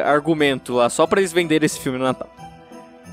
[0.05, 2.31] argumento lá, só pra eles venderem esse filme no Natal.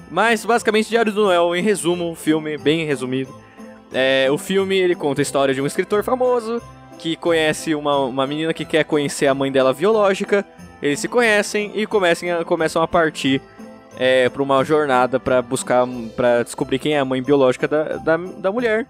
[0.09, 3.33] Mas, basicamente, Diário do Noel, em resumo, um filme bem resumido
[3.93, 6.62] é, o filme ele conta a história de um escritor famoso
[6.97, 10.45] que conhece uma, uma menina que quer conhecer a mãe dela biológica.
[10.82, 13.41] Eles se conhecem e começam a, começam a partir
[13.97, 18.17] é, para uma jornada para buscar, para descobrir quem é a mãe biológica da, da,
[18.17, 18.86] da mulher.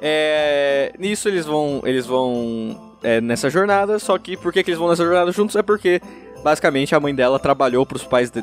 [0.00, 4.78] É, nisso eles vão, eles vão é, nessa jornada, só que por que, que eles
[4.78, 5.56] vão nessa jornada juntos?
[5.56, 6.00] É porque
[6.44, 8.42] basicamente a mãe dela trabalhou para os pais, de,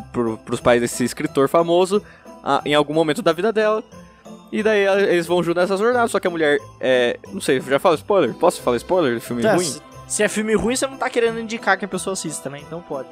[0.64, 2.04] pais desse escritor famoso
[2.44, 3.84] a- em algum momento da vida dela.
[4.54, 7.18] E daí eles vão junto nessa jornada, só que a mulher é.
[7.34, 8.36] Não sei, já falo spoiler?
[8.36, 9.66] Posso falar spoiler filme Tá, ruim?
[9.66, 12.60] se, se é filme ruim, você não tá querendo indicar que a pessoa assista, né?
[12.62, 13.08] Então pode.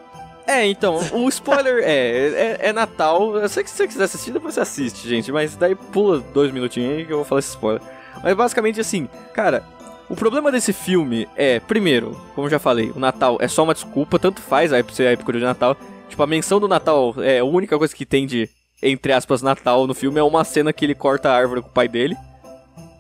[0.45, 3.37] É, então, o spoiler é, é, é Natal.
[3.37, 5.31] Eu sei que se você quiser assistir, depois você assiste, gente.
[5.31, 7.81] Mas daí pula dois minutinhos aí que eu vou falar esse spoiler.
[8.23, 9.63] Mas basicamente assim, cara,
[10.07, 14.19] o problema desse filme é, primeiro, como já falei, o Natal é só uma desculpa,
[14.19, 15.75] tanto faz a época, ser a época de Natal.
[16.07, 18.47] Tipo, a menção do Natal é a única coisa que tem de,
[18.81, 21.71] entre aspas, Natal no filme é uma cena que ele corta a árvore com o
[21.73, 22.15] pai dele.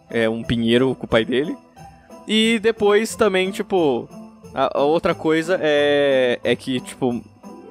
[0.09, 1.55] É um pinheiro com o pai dele.
[2.27, 4.07] E depois também, tipo,
[4.53, 7.21] a, a outra coisa é, é que, tipo,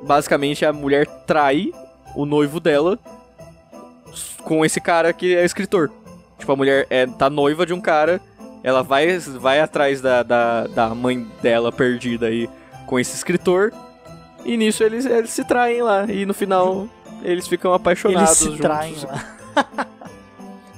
[0.03, 1.73] basicamente a mulher trai
[2.15, 2.99] o noivo dela
[4.43, 5.91] com esse cara que é escritor.
[6.39, 8.21] Tipo, a mulher é, tá noiva de um cara,
[8.63, 12.49] ela vai, vai atrás da, da, da mãe dela perdida aí
[12.87, 13.73] com esse escritor,
[14.45, 16.89] e nisso eles, eles se traem lá, e no final
[17.23, 18.61] eles ficam Eles apaixonados se juntos.
[18.61, 19.87] traem lá.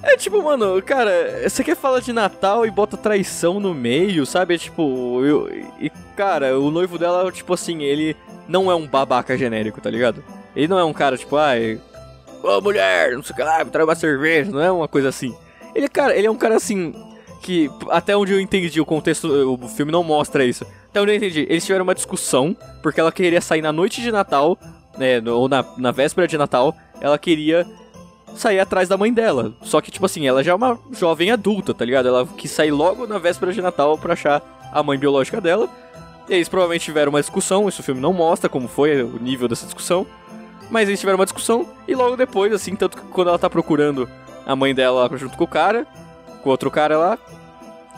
[0.05, 4.57] É tipo, mano, cara, você quer falar de Natal e bota traição no meio, sabe?
[4.57, 5.49] É tipo, eu,
[5.81, 8.17] e cara, o noivo dela, tipo assim, ele
[8.49, 10.23] não é um babaca genérico, tá ligado?
[10.57, 11.81] Ele não é um cara tipo, ai,
[12.43, 15.09] ô mulher, não sei o que lá, me traz uma cerveja, não é uma coisa
[15.09, 15.35] assim.
[15.73, 16.93] Ele, cara, ele é um cara assim,
[17.41, 20.67] que até onde eu entendi o contexto, o filme não mostra isso.
[20.91, 24.11] Até onde eu entendi, eles tiveram uma discussão, porque ela queria sair na noite de
[24.11, 24.59] Natal,
[24.99, 27.67] né, ou na, na véspera de Natal, ela queria
[28.35, 29.53] sair atrás da mãe dela.
[29.63, 32.09] Só que, tipo assim, ela já é uma jovem adulta, tá ligado?
[32.09, 35.69] Ela quis sair logo na véspera de Natal pra achar a mãe biológica dela.
[36.29, 39.49] E eles provavelmente tiveram uma discussão, isso o filme não mostra como foi o nível
[39.49, 40.07] dessa discussão.
[40.71, 44.09] Mas eles tiveram uma discussão e logo depois, assim, tanto que quando ela tá procurando
[44.47, 45.87] a mãe dela junto com o cara,
[46.43, 47.19] com outro cara lá,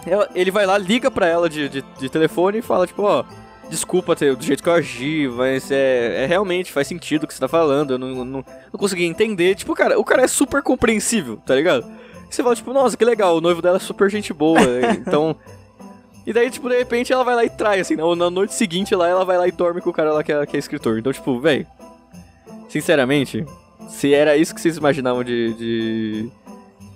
[0.07, 3.25] ela- ele vai lá, liga pra ela de, de, de telefone e fala, tipo, ó,
[3.69, 7.35] desculpa ter, do jeito que eu agi, mas é, é realmente faz sentido o que
[7.35, 8.45] você tá falando, eu não, não, não
[8.79, 9.55] consegui entender.
[9.55, 11.85] Tipo, cara, o cara é super compreensível, tá ligado?
[12.31, 14.61] E você fala, tipo, nossa, que legal, o noivo dela é super gente boa,
[14.99, 15.37] então...
[16.27, 18.95] E daí, tipo, de repente ela vai lá e trai, assim, na, na noite seguinte
[18.95, 20.99] lá, ela vai lá e dorme com o cara lá que é, que é escritor.
[20.99, 21.67] Então, tipo, velho,
[22.67, 23.45] sinceramente,
[23.89, 26.31] se era isso que vocês imaginavam de, de,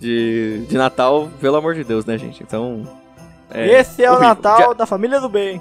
[0.00, 2.42] de, de Natal, pelo amor de Deus, né, gente?
[2.42, 2.84] Então...
[3.54, 4.28] Esse é o horrível.
[4.28, 5.60] Natal Já- da família do bem.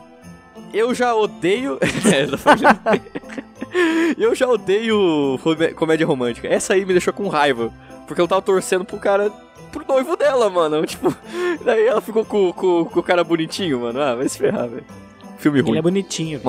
[0.74, 1.78] Eu já odeio.
[3.70, 6.48] É, eu já odeio comé- comédia romântica.
[6.48, 7.72] Essa aí me deixou com raiva.
[8.08, 9.30] Porque eu tava torcendo pro cara.
[9.72, 10.86] pro noivo dela, mano.
[10.86, 11.14] Tipo,
[11.64, 14.02] daí ela ficou com, com, com o cara bonitinho, mano.
[14.02, 14.86] Ah, vai se ferrar, velho.
[15.38, 15.72] Filme ruim.
[15.72, 16.42] Ele é bonitinho.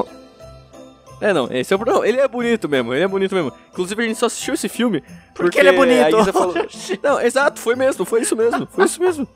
[1.20, 2.06] É, não, esse é o problema.
[2.06, 3.52] Ele é bonito mesmo, ele é bonito mesmo.
[3.72, 5.02] Inclusive, a gente só assistiu esse filme
[5.34, 6.16] Porque ele é bonito.
[6.16, 6.54] A Isa falou...
[7.02, 9.26] Não, exato, foi mesmo, foi isso mesmo, foi isso mesmo.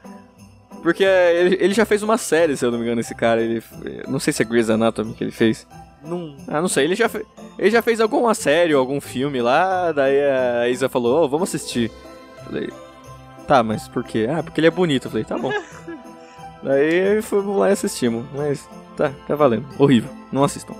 [0.83, 3.40] Porque ele, ele já fez uma série, se eu não me engano, esse cara.
[3.40, 3.62] Ele,
[4.09, 5.66] não sei se é Grey's Anatomy que ele fez.
[6.03, 7.25] Não- Ah, não sei, ele já, fe...
[7.57, 11.90] ele já fez alguma série, algum filme lá, daí a Isa falou, ô, vamos assistir.
[12.45, 12.68] Falei,
[13.47, 14.29] tá, mas por quê?
[14.29, 15.05] Ah, porque ele é bonito.
[15.07, 15.53] Eu falei, tá bom.
[16.64, 19.64] daí fomos lá e assistimos, mas tá, tá valendo.
[19.79, 20.75] Horrível, não assistam.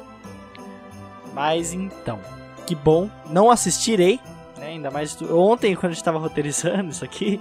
[1.33, 2.19] Mas então,
[2.67, 3.09] que bom.
[3.31, 4.19] Não assistirei,
[4.59, 4.67] né?
[4.69, 7.41] Ainda mais ontem, quando a gente tava roteirizando isso aqui.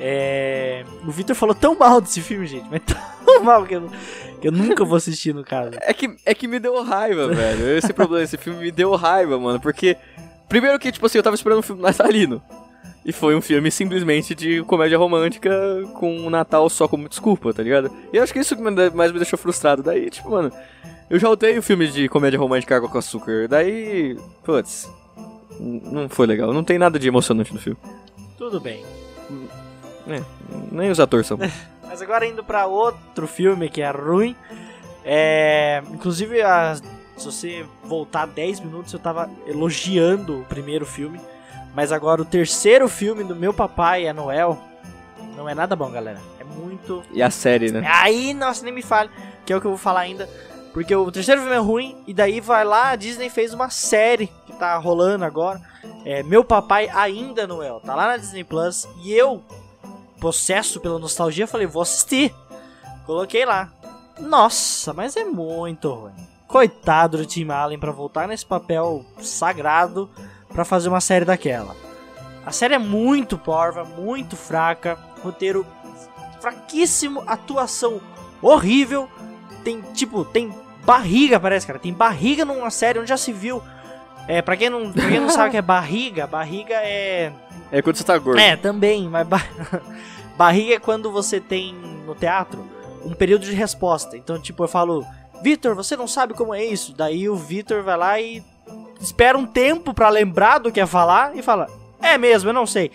[0.00, 2.82] É, O Victor falou tão mal desse filme, gente, mas
[3.24, 3.90] tão mal que eu,
[4.40, 5.72] que eu nunca vou assistir no caso.
[5.80, 7.76] É que, é que me deu raiva, velho.
[7.76, 9.96] Esse problema, esse filme me deu raiva, mano, porque...
[10.48, 12.42] Primeiro que, tipo assim, eu tava esperando um filme natalino.
[13.04, 15.50] E foi um filme simplesmente de comédia romântica
[15.94, 17.90] com o Natal só como desculpa, tá ligado?
[18.12, 19.82] E eu acho que isso que mais me deixou frustrado.
[19.82, 20.52] Daí, tipo, mano,
[21.08, 23.48] eu já odeio filme de comédia romântica água com açúcar.
[23.48, 24.90] Daí, putz,
[25.58, 26.52] não foi legal.
[26.52, 27.78] Não tem nada de emocionante no filme.
[28.36, 28.84] Tudo bem.
[30.72, 31.38] Nem os atores são.
[31.86, 34.36] Mas agora indo pra outro filme que é ruim.
[35.04, 36.76] É, inclusive, a-
[37.16, 41.20] se você voltar 10 minutos, eu tava elogiando o primeiro filme.
[41.74, 44.58] Mas agora o terceiro filme do meu papai é Noel.
[45.36, 46.18] Não é nada bom, galera.
[46.38, 47.02] É muito.
[47.12, 47.82] E a série, né?
[47.86, 49.10] Aí, nossa, nem me fale.
[49.46, 50.28] Que é o que eu vou falar ainda.
[50.72, 51.96] Porque o terceiro filme é ruim.
[52.06, 55.60] E daí vai lá, a Disney fez uma série que tá rolando agora.
[56.04, 57.80] É Meu Papai Ainda Noel.
[57.84, 58.86] Tá lá na Disney Plus.
[59.02, 59.42] E eu,
[60.20, 62.34] possesso pela nostalgia, falei, vou assistir.
[63.06, 63.72] Coloquei lá.
[64.20, 66.12] Nossa, mas é muito ruim.
[66.46, 70.10] Coitado do Tim Allen pra voltar nesse papel sagrado
[70.48, 71.76] pra fazer uma série daquela.
[72.44, 75.66] A série é muito porva, muito fraca, roteiro
[76.40, 78.00] fraquíssimo, atuação
[78.40, 79.08] horrível.
[79.62, 80.52] Tem tipo, tem
[80.84, 81.78] barriga, parece, cara.
[81.78, 83.62] Tem barriga numa série onde já se viu.
[84.26, 87.32] É, pra quem não, pra quem não sabe o que é barriga, barriga é
[87.70, 88.38] É quando você tá gordo.
[88.40, 89.44] é, também, mas ba-
[90.36, 91.74] barriga é quando você tem
[92.06, 92.64] no teatro
[93.04, 94.16] um período de resposta.
[94.16, 95.04] Então, tipo, eu falo,
[95.42, 96.92] Vitor, você não sabe como é isso?
[96.94, 98.42] Daí o Vitor vai lá e
[99.00, 101.66] espera um tempo pra lembrar do que ia falar e fala,
[102.00, 102.90] É mesmo, eu não sei.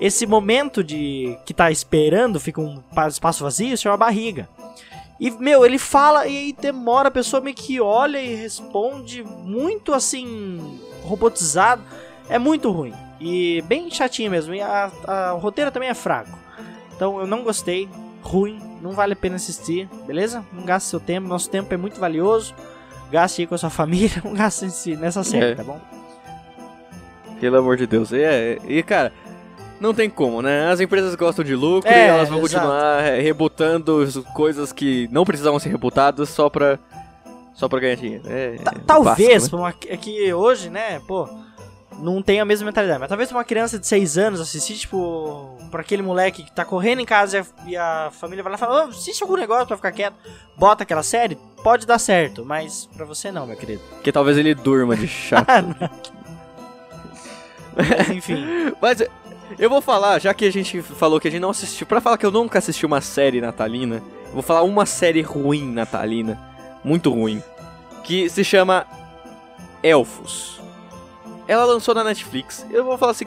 [0.00, 4.48] Esse momento de que tá esperando, fica um pa- espaço vazio, se chama barriga.
[5.18, 9.94] E, meu, ele fala e aí demora, a pessoa meio que olha e responde muito
[9.94, 11.80] assim, robotizado.
[12.28, 12.92] É muito ruim.
[13.20, 14.54] E bem chatinho mesmo.
[14.54, 16.38] E a, a- o roteiro também é fraco.
[16.94, 17.88] Então eu não gostei.
[18.22, 18.58] Ruim.
[18.82, 20.44] Não vale a pena assistir, beleza?
[20.52, 21.28] Não gaste seu tempo.
[21.28, 22.54] Nosso tempo é muito valioso.
[23.10, 24.20] Gaste aí com a sua família.
[24.24, 25.54] Não gaste nesse- nessa série, É.
[25.54, 25.80] tá bom?
[27.40, 28.12] Pelo amor de Deus.
[28.12, 29.12] E, é- e, cara,
[29.80, 30.70] não tem como, né?
[30.70, 32.64] As empresas gostam de lucro É, e elas vão exato.
[32.66, 36.78] continuar é, rebutando as coisas que não precisavam ser rebutadas só pra,
[37.54, 38.24] só pra ganhar dinheiro.
[38.26, 41.28] É, é talvez, básico, pra uma, é que hoje, né, pô,
[41.98, 43.00] não tem a mesma mentalidade.
[43.00, 47.00] Mas talvez uma criança de 6 anos assistir, tipo, pra aquele moleque que tá correndo
[47.00, 49.92] em casa e a, família vai lá e fala, "Ô, assiste algum negócio pra ficar
[49.92, 50.16] quieto,
[50.56, 53.82] bota aquela série, pode dar certo, mas pra você não, meu querido.
[53.90, 55.46] Porque talvez ele durma de chato.
[57.76, 58.44] Mas, enfim,
[58.80, 59.02] Mas
[59.58, 62.18] eu vou falar, já que a gente falou que a gente não assistiu, pra falar
[62.18, 66.38] que eu nunca assisti uma série natalina, eu vou falar uma série ruim natalina,
[66.82, 67.42] muito ruim,
[68.02, 68.86] que se chama
[69.82, 70.60] Elfos.
[71.48, 72.66] Ela lançou na Netflix.
[72.70, 73.24] Eu vou falar assim,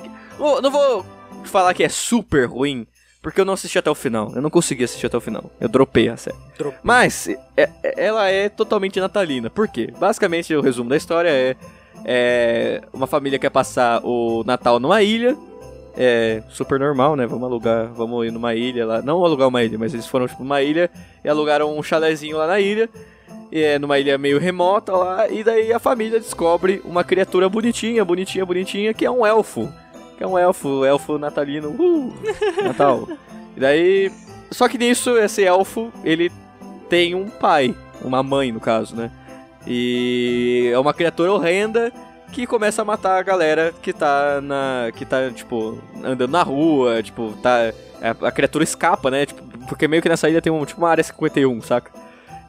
[0.61, 1.05] não vou
[1.45, 2.85] falar que é super ruim,
[3.21, 4.31] porque eu não assisti até o final.
[4.35, 5.49] Eu não consegui assistir até o final.
[5.59, 6.37] Eu dropei a série.
[6.57, 6.79] Dropei.
[6.83, 9.49] Mas é- é- ela é totalmente natalina.
[9.49, 9.93] Por quê?
[9.99, 11.55] Basicamente, o resumo da história é,
[12.05, 15.37] é uma família quer passar o Natal numa ilha.
[16.01, 17.25] É super normal, né?
[17.27, 19.01] Vamos alugar, vamos ir numa ilha lá.
[19.01, 20.89] Não alugar uma ilha, mas eles foram tipo numa ilha
[21.23, 22.89] e alugaram um chalezinho lá na ilha.
[23.51, 25.27] E é numa ilha meio remota lá.
[25.29, 29.71] E daí a família descobre uma criatura bonitinha, bonitinha, bonitinha, que é um elfo.
[30.17, 31.69] Que é um elfo, elfo natalino.
[31.69, 32.13] Uh,
[32.63, 33.07] Natal.
[33.55, 34.11] E daí.
[34.51, 36.31] Só que nisso, esse elfo, ele
[36.89, 39.11] tem um pai, uma mãe no caso, né?
[39.65, 41.91] E é uma criatura horrenda
[42.31, 44.91] que começa a matar a galera que tá na.
[44.95, 47.73] que tá, tipo, andando na rua, tipo, tá.
[48.01, 49.25] A, a criatura escapa, né?
[49.25, 51.91] Tipo, porque meio que nessa ilha tem um, tipo, uma área 51, saca?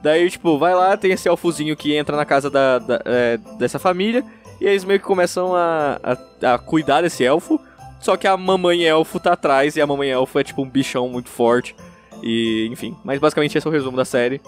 [0.03, 3.79] Daí, tipo, vai lá, tem esse elfozinho que entra na casa da, da- é, dessa
[3.79, 4.25] família,
[4.61, 7.61] e eles meio que começam a, a, a cuidar desse elfo.
[8.01, 11.09] Só que a mamãe elfo tá atrás, e a mamãe elfo é tipo um bichão
[11.09, 11.77] muito forte.
[12.23, 12.97] E, enfim.
[13.05, 14.41] Mas basicamente esse é o resumo da série.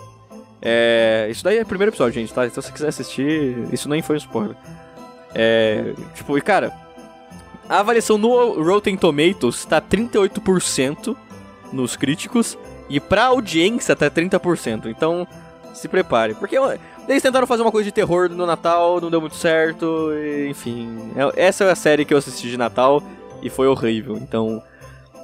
[0.61, 2.47] É, isso daí é o primeiro episódio, gente, tá?
[2.47, 4.57] Então se quiser assistir, isso nem foi um spoiler.
[5.35, 6.73] É, tipo, e cara,
[7.69, 11.17] a avaliação no Rotten Tomatoes tá 38%
[11.73, 12.57] nos críticos
[12.89, 14.87] e pra audiência tá 30%.
[14.87, 15.27] Então,
[15.73, 16.57] se prepare, porque
[17.09, 21.13] eles tentaram fazer uma coisa de terror no Natal, não deu muito certo, e, enfim.
[21.17, 23.03] é- essa é a série que eu assisti de Natal
[23.43, 24.17] e foi horrível.
[24.17, 24.63] Então,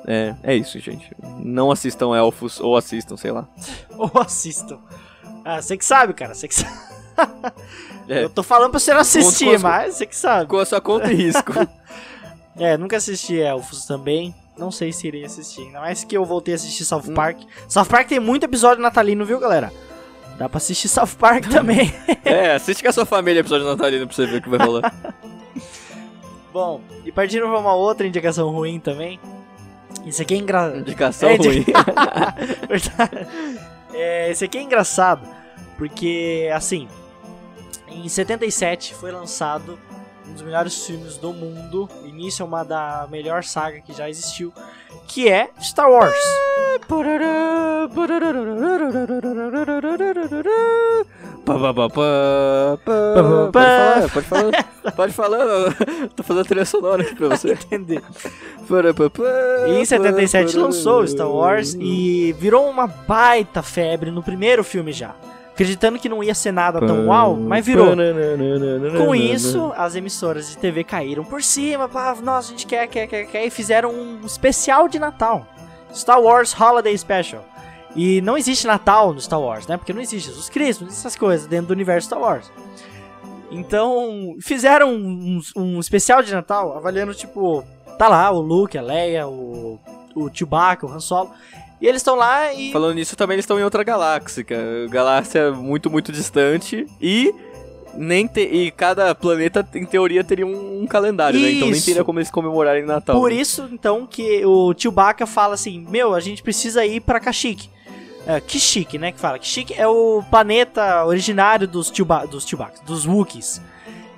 [0.07, 1.15] é, é isso, gente.
[1.39, 3.47] Não assistam Elfos ou assistam, sei lá.
[3.97, 4.79] Ou assistam.
[5.45, 6.73] Ah, você que sabe, cara, você que sabe.
[8.09, 8.25] É.
[8.25, 10.49] Eu tô falando pra você não assistir, mas você que sabe.
[10.49, 11.53] Com a sua conta e risco.
[12.61, 14.35] É, nunca assisti Elfos também.
[14.59, 15.63] Não sei se irei assistir.
[15.63, 17.15] Ainda mais que eu voltei a assistir South Hum.
[17.15, 17.39] Park.
[17.69, 19.73] South Park tem muito episódio natalino, viu, galera?
[20.37, 21.93] Dá pra assistir South Park também.
[22.25, 24.93] é, assiste com a sua família episódio natalino pra você ver o que vai rolar.
[26.53, 29.21] Bom, e partindo pra uma outra indicação ruim também.
[30.05, 30.79] Isso aqui é engraçado.
[30.79, 31.65] Indicação É, ruim.
[33.93, 35.27] É, esse aqui é engraçado,
[35.77, 36.87] porque, assim,
[37.89, 39.79] em 77 foi lançado
[40.29, 44.53] um dos melhores filmes do mundo, início uma da melhor saga que já existiu,
[45.07, 46.14] que é Star Wars.
[51.45, 54.93] Pode falar, pode falar.
[54.97, 55.74] Pode falar.
[56.14, 57.53] Tô fazendo trilha sonora aqui pra você.
[57.72, 58.03] Entender.
[59.68, 65.14] E em 77 lançou Star Wars e virou uma baita febre no primeiro filme já.
[65.59, 67.97] Acreditando que não ia ser nada tão uau, mas virou.
[68.97, 71.91] Com isso, as emissoras de TV caíram por cima.
[72.23, 73.45] Nossa, a gente quer, quer, quer, quer.
[73.45, 75.45] E fizeram um especial de Natal.
[75.93, 77.45] Star Wars Holiday Special.
[77.97, 79.77] E não existe Natal no Star Wars, né?
[79.77, 82.53] Porque não existe Jesus Cristo, não existe essas coisas dentro do universo Star Wars.
[83.51, 87.65] Então, fizeram um, um especial de Natal avaliando, tipo,
[87.99, 89.81] tá lá o Luke, a Leia, o,
[90.15, 91.33] o Chewbacca, o Han Solo.
[91.81, 92.72] E eles estão lá e.
[92.72, 94.45] Falando nisso, também eles estão em outra galáxia.
[94.91, 96.87] Galáxia muito, muito distante.
[97.01, 97.33] E
[97.95, 98.41] nem te...
[98.41, 101.51] e cada planeta, em teoria, teria um, um calendário, né?
[101.53, 101.87] Então nem Isso.
[101.87, 103.18] teria como eles comemorarem Natal.
[103.18, 103.37] Por né?
[103.37, 107.70] isso, então, que o Chewbacca fala assim: Meu, a gente precisa ir pra Kashyyyk.
[108.26, 109.12] É, Kashyyyk, né?
[109.12, 109.39] Que fala.
[109.39, 113.61] Kashyyyk é o planeta originário dos, Chewba dos Chewbacca, dos Wookiees.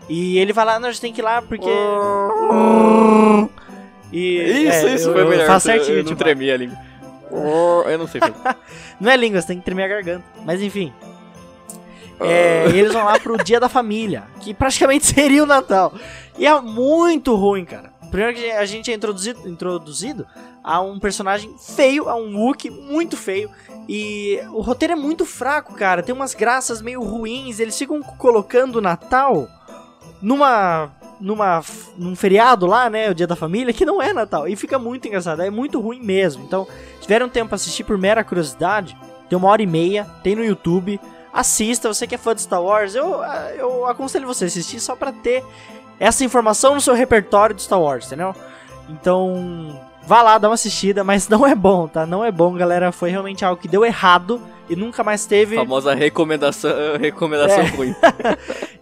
[0.08, 1.68] E ele vai lá, não, a gente tem que ir lá porque.
[4.12, 5.48] E, Isso, é, isso eu, foi melhor.
[5.48, 6.76] eu- certinho, eu não a língua.
[7.30, 8.20] Eu não sei.
[9.00, 10.24] Não é língua, você tem que tremer a garganta.
[10.44, 10.92] Mas enfim.
[12.20, 15.94] É, e eles vão lá pro Dia da Família, que praticamente seria o Natal.
[16.38, 17.90] E é muito ruim, cara.
[18.10, 20.26] Primeiro que a gente é introduzido, introduzido
[20.62, 23.50] a um personagem feio, a um Wookie muito feio.
[23.88, 26.02] E o roteiro é muito fraco, cara.
[26.02, 27.58] Tem umas graças meio ruins.
[27.60, 29.48] Eles ficam colocando o Natal
[30.20, 30.92] numa.
[31.20, 31.62] Numa.
[31.96, 33.10] num feriado lá, né?
[33.10, 34.48] O dia da família, que não é Natal.
[34.48, 35.42] E fica muito engraçado.
[35.42, 36.44] É muito ruim mesmo.
[36.44, 36.66] Então,
[36.96, 38.96] se tiveram tempo pra assistir por mera curiosidade,
[39.28, 41.00] tem uma hora e meia, tem no YouTube.
[41.32, 43.20] Assista, você que é fã de Star Wars, eu,
[43.56, 45.44] eu aconselho você a assistir só pra ter
[46.00, 48.34] essa informação no seu repertório de Star Wars, entendeu?
[48.88, 52.05] Então, vá lá, dá uma assistida, mas não é bom, tá?
[52.07, 52.90] Não é bom, galera.
[52.92, 55.57] Foi realmente algo que deu errado e nunca mais teve.
[55.57, 57.66] A famosa recomendação, recomendação É.
[57.68, 57.94] ruim.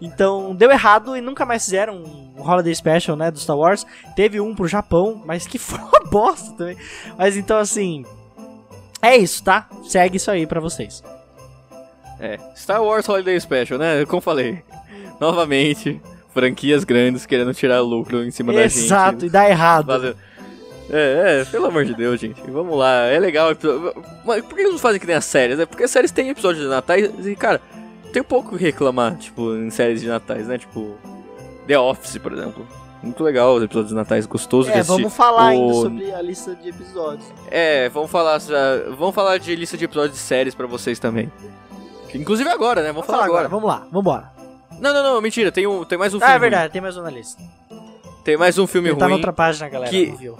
[0.01, 3.85] Então, deu errado e nunca mais fizeram um Holiday Special, né, do Star Wars.
[4.15, 6.77] Teve um pro Japão, mas que foi uma bosta também.
[7.17, 8.05] Mas então, assim.
[9.01, 9.67] É isso, tá?
[9.83, 11.03] Segue isso aí pra vocês.
[12.19, 14.05] É, Star Wars Holiday Special, né?
[14.05, 14.61] Como falei,
[15.19, 16.01] novamente,
[16.33, 18.85] franquias grandes querendo tirar lucro em cima da gente.
[18.85, 19.85] Exato, e dá errado.
[19.87, 20.15] Fazer-
[20.91, 22.41] É, é, pelo amor de Deus, gente.
[22.49, 23.49] Vamos lá, é legal.
[24.25, 25.59] Mas por que eles não fazem que nem as séries?
[25.59, 27.61] É porque as séries têm episódios de natais e, cara,
[28.11, 30.57] tem pouco o que reclamar, tipo, em séries de natais, né?
[30.57, 30.95] Tipo,
[31.67, 32.67] The Office, por exemplo.
[33.03, 35.01] Muito legal os episódios de natais, gostoso de É, assistir.
[35.03, 37.25] vamos falar ainda O- sobre a lista de episódios.
[37.49, 38.39] É, vamos falar,
[38.97, 41.31] vamos falar de lista de episódios de séries pra vocês também.
[42.13, 42.87] Inclusive agora, né?
[42.91, 44.31] Vamos, Vamos falar agora, vamos lá, vambora.
[44.81, 46.35] Não, não, não, mentira, tem, um, tem mais um Ah, filme.
[46.35, 47.41] é verdade, tem mais um na lista.
[47.69, 47.79] ruim.
[48.23, 49.15] Tem mais um filme Ele tá na ruim.
[49.15, 50.37] outra página, galera, que- não viu.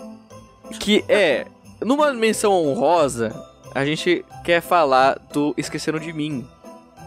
[0.79, 1.45] Que é.
[1.81, 3.33] Numa menção honrosa,
[3.73, 6.45] a gente quer falar do Esqueceram de Mim.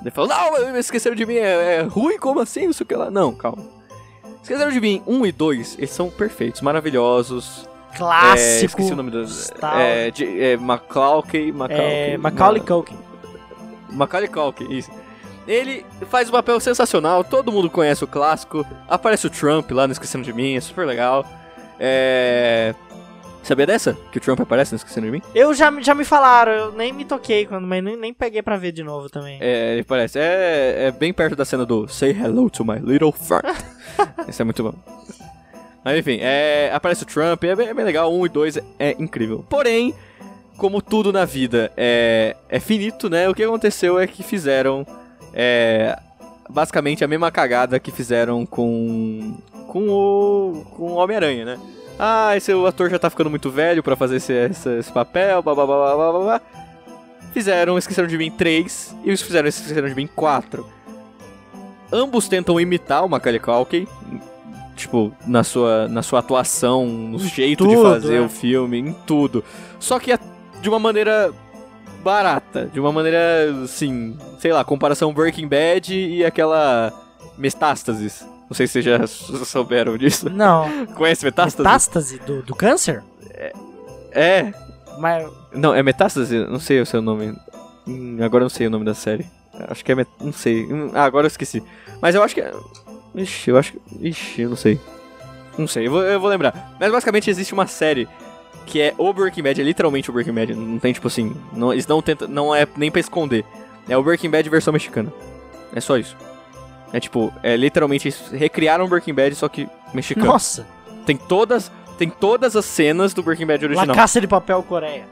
[0.00, 2.66] Ele falou, não, Esqueceram de Mim é, é ruim, como assim?
[2.66, 3.10] Não sei o que lá.
[3.10, 3.62] Não, calma.
[4.42, 7.68] Esqueceram de Mim 1 e 2, eles são perfeitos, maravilhosos.
[7.92, 8.64] É, Clássico.
[8.66, 9.24] esqueci o nome do.
[9.28, 11.52] Star- É, de, é Macaulay.
[11.52, 11.86] Macaulay.
[12.12, 12.96] É, Macaulay Culkin.
[13.90, 14.90] Macaulay Culkin, isso.
[15.46, 18.64] Ele faz um papel sensacional, todo mundo conhece o clássico.
[18.88, 21.24] Aparece o Trump lá no Esquecendo de Mim, é super legal.
[21.78, 22.74] É.
[23.42, 23.96] Sabia dessa?
[24.12, 25.22] Que o Trump aparece no Esquecendo de Mim?
[25.34, 28.56] Eu já, já me falaram, eu nem me toquei quando, mas nem, nem peguei pra
[28.56, 29.38] ver de novo também.
[29.40, 30.18] É, ele aparece.
[30.18, 33.46] É, é bem perto da cena do Say Hello to My Little Friend.
[34.28, 34.74] Esse é muito bom.
[35.84, 38.12] Mas enfim, é, aparece o Trump, é bem, é bem legal.
[38.14, 39.44] Um e dois é, é incrível.
[39.50, 39.92] Porém,
[40.56, 43.28] como tudo na vida é, é finito, né?
[43.28, 44.86] O que aconteceu é que fizeram
[45.34, 45.98] é,
[46.48, 49.36] basicamente a mesma cagada que fizeram com,
[49.66, 51.58] com o, com o Homem-Aranha, né?
[52.04, 55.40] Ah, esse o ator já tá ficando muito velho pra fazer esse, esse, esse papel,
[55.40, 56.40] blá blá blá blá blá blá.
[57.32, 60.66] Fizeram Esqueceram de Mim 3 e os fizeram Esqueceram de Mim 4.
[61.92, 63.86] Ambos tentam imitar o Macaulay Culkin,
[64.74, 68.26] tipo, na sua, na sua atuação, no jeito de tudo, fazer né?
[68.26, 69.44] o filme, em tudo.
[69.78, 70.18] Só que é
[70.60, 71.32] de uma maneira
[72.02, 76.92] barata, de uma maneira, assim, sei lá, comparação Breaking Bad e aquela
[77.38, 78.26] Metástases.
[78.52, 79.06] Não sei se vocês já
[79.46, 80.28] souberam disso.
[80.28, 80.68] Não.
[80.94, 81.64] Conhece Metástases?
[81.66, 83.02] Metástase do, do câncer?
[84.10, 84.52] É.
[84.98, 86.36] Mas, Não, é Metástase?
[86.46, 87.34] Não sei o seu nome.
[87.88, 89.24] Hum, agora eu não sei o nome da série.
[89.68, 89.94] Acho que é.
[89.94, 90.10] Met...
[90.20, 90.66] Não sei.
[90.70, 91.62] Hum, Ah, agora eu esqueci.
[91.98, 92.52] Mas eu acho que é.
[93.14, 93.80] Ixi, eu acho que.
[94.06, 94.78] Ixi, eu não sei.
[95.56, 96.76] Não sei, eu vou, eu vou lembrar.
[96.78, 98.06] Mas basicamente existe uma série
[98.66, 100.54] que é o Breaking Bad, é literalmente o Breaking Bad.
[100.54, 101.34] Não tem tipo assim.
[101.54, 102.28] Não, eles não tentam.
[102.28, 103.46] Não é nem pra esconder.
[103.88, 105.10] É o Breaking Bad versão mexicana.
[105.74, 106.14] É só isso.
[106.92, 110.26] É tipo, é literalmente eles recriaram o Breaking Bad, só que mexicano.
[110.26, 110.66] nossa.
[111.06, 111.70] Tem todas.
[111.98, 113.94] Tem todas as cenas do Breaking Bad La original.
[113.96, 115.04] Caça de Papel Coreia.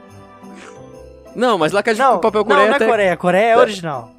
[1.35, 3.17] Não, mas lá que a gente Não, papel não, Coreia não é até- Coreia.
[3.17, 3.57] Coreia é É.
[3.57, 4.11] original.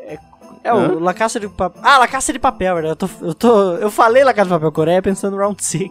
[0.00, 0.18] É,
[0.64, 0.98] é o?
[0.98, 1.80] La Caça de Papel.
[1.82, 2.92] Ah, La Caça de Papel, verdade.
[2.92, 5.90] Eu, tô, eu, tô, eu falei La Caça de Papel Coreia pensando no Round 6.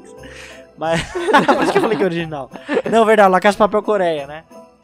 [0.77, 1.01] Mas.
[1.11, 2.51] Por isso que eu falei que é original.
[2.91, 4.43] Não, verdade, La Caça de Papel Coreia, né?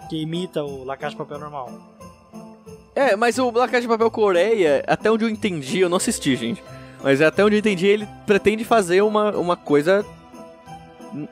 [0.10, 1.70] Que imita o La Caça de Papel normal.
[2.96, 6.64] É, mas o Black de Papel Coreia, até onde eu entendi, eu não assisti, gente.
[7.04, 10.06] Mas até onde eu entendi, ele pretende fazer uma, uma coisa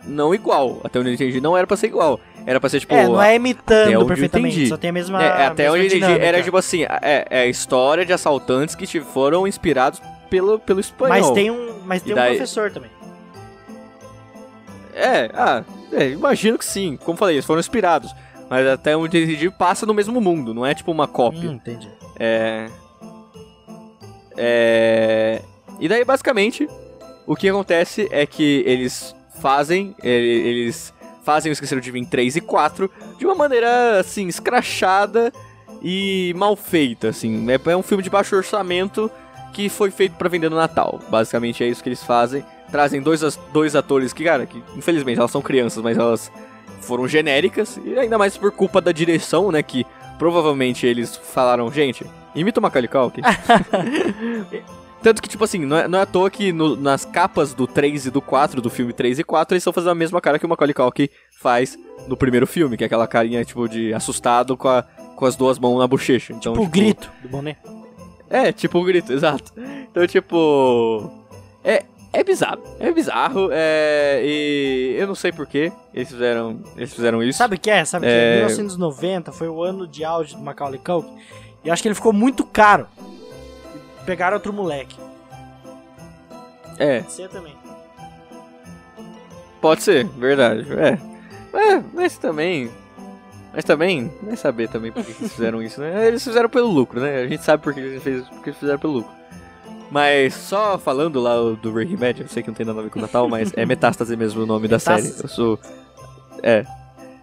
[0.05, 0.81] não igual.
[0.83, 2.19] Até onde eu entendi, não era pra ser igual.
[2.45, 2.93] Era pra ser tipo.
[2.93, 5.23] é, não é imitando perfeitamente, só tem a mesma.
[5.23, 8.75] é, até mesma onde eu entendi, era tipo assim: é, é a história de assaltantes
[8.75, 11.17] que foram inspirados pelo, pelo espanhol.
[11.17, 12.91] Mas tem um, mas tem um daí- professor também.
[14.93, 16.97] É, ah, é, imagino que sim.
[17.03, 18.13] Como falei, eles foram inspirados.
[18.53, 21.49] Mas até onde eu entendi, passa no mesmo mundo, não é tipo uma cópia.
[21.49, 21.89] Hum, entendi.
[22.19, 22.67] É.
[24.37, 25.41] É.
[25.79, 26.67] E daí, basicamente,
[27.25, 29.95] o que acontece é que eles fazem.
[30.03, 30.93] ele- Eles
[31.23, 35.33] fazem o Esqueceram de Mim 3 e 4 de uma maneira, assim, escrachada
[35.81, 37.47] e mal feita, assim.
[37.49, 39.09] É, é um filme de baixo orçamento
[39.51, 40.99] que foi feito pra vender no Natal.
[41.09, 42.45] Basicamente é isso que eles fazem.
[42.69, 46.31] Trazem dois, dois atores que, cara, que infelizmente elas são crianças, mas elas
[46.83, 47.79] foram genéricas.
[47.83, 49.63] E ainda mais por culpa da direção, né?
[49.63, 49.85] Que
[50.19, 52.05] provavelmente eles falaram, gente,
[52.35, 53.21] imita o Macaulay Culkin.
[55.01, 57.67] Tanto que, tipo assim, não é, não é à toa que no- nas capas do
[57.67, 60.39] 3 e do 4, do filme 3 e 4, eles estão fazendo a mesma cara
[60.39, 61.09] que o Macaulay Culkin
[61.41, 61.77] faz
[62.07, 64.83] no primeiro filme, que é aquela carinha, tipo, de assustado com, a-
[65.17, 66.31] com as duas mãos na bochecha.
[66.31, 67.57] Então, Tipo o grito do boné.
[68.29, 69.51] É, tipo o grito, exato.
[69.91, 71.11] Então, tipo.
[71.65, 71.83] É,
[72.13, 72.61] é bizarro.
[72.79, 73.49] É bizarro.
[73.51, 77.37] É, e eu não sei porquê eles fizeram, eles fizeram isso.
[77.39, 77.83] Sabe o que é?
[77.83, 78.33] Sabe o que É.
[78.33, 78.35] é?
[78.37, 81.17] 1990 foi o ano de auge do Macaulay Culkin.
[81.63, 82.87] E acho que ele ficou muito caro.
[84.05, 84.95] Pegaram outro moleque.
[86.77, 87.55] É, Você também.
[89.61, 90.65] pode ser, verdade.
[90.73, 90.99] É.
[91.75, 92.69] É, mas também.
[93.53, 96.07] Mas também, vai saber também por que eles fizeram isso, né?
[96.07, 97.17] Eles fizeram pelo lucro, né?
[97.21, 99.11] A gente sabe por que eles, fez, por que eles fizeram pelo lucro.
[99.93, 102.89] Mas só falando lá do Breaking Bad, eu sei que não tem nada a ver
[102.89, 105.13] com o Natal, mas é Metástase mesmo o nome da série.
[105.21, 105.59] Eu sou.
[106.41, 106.65] É.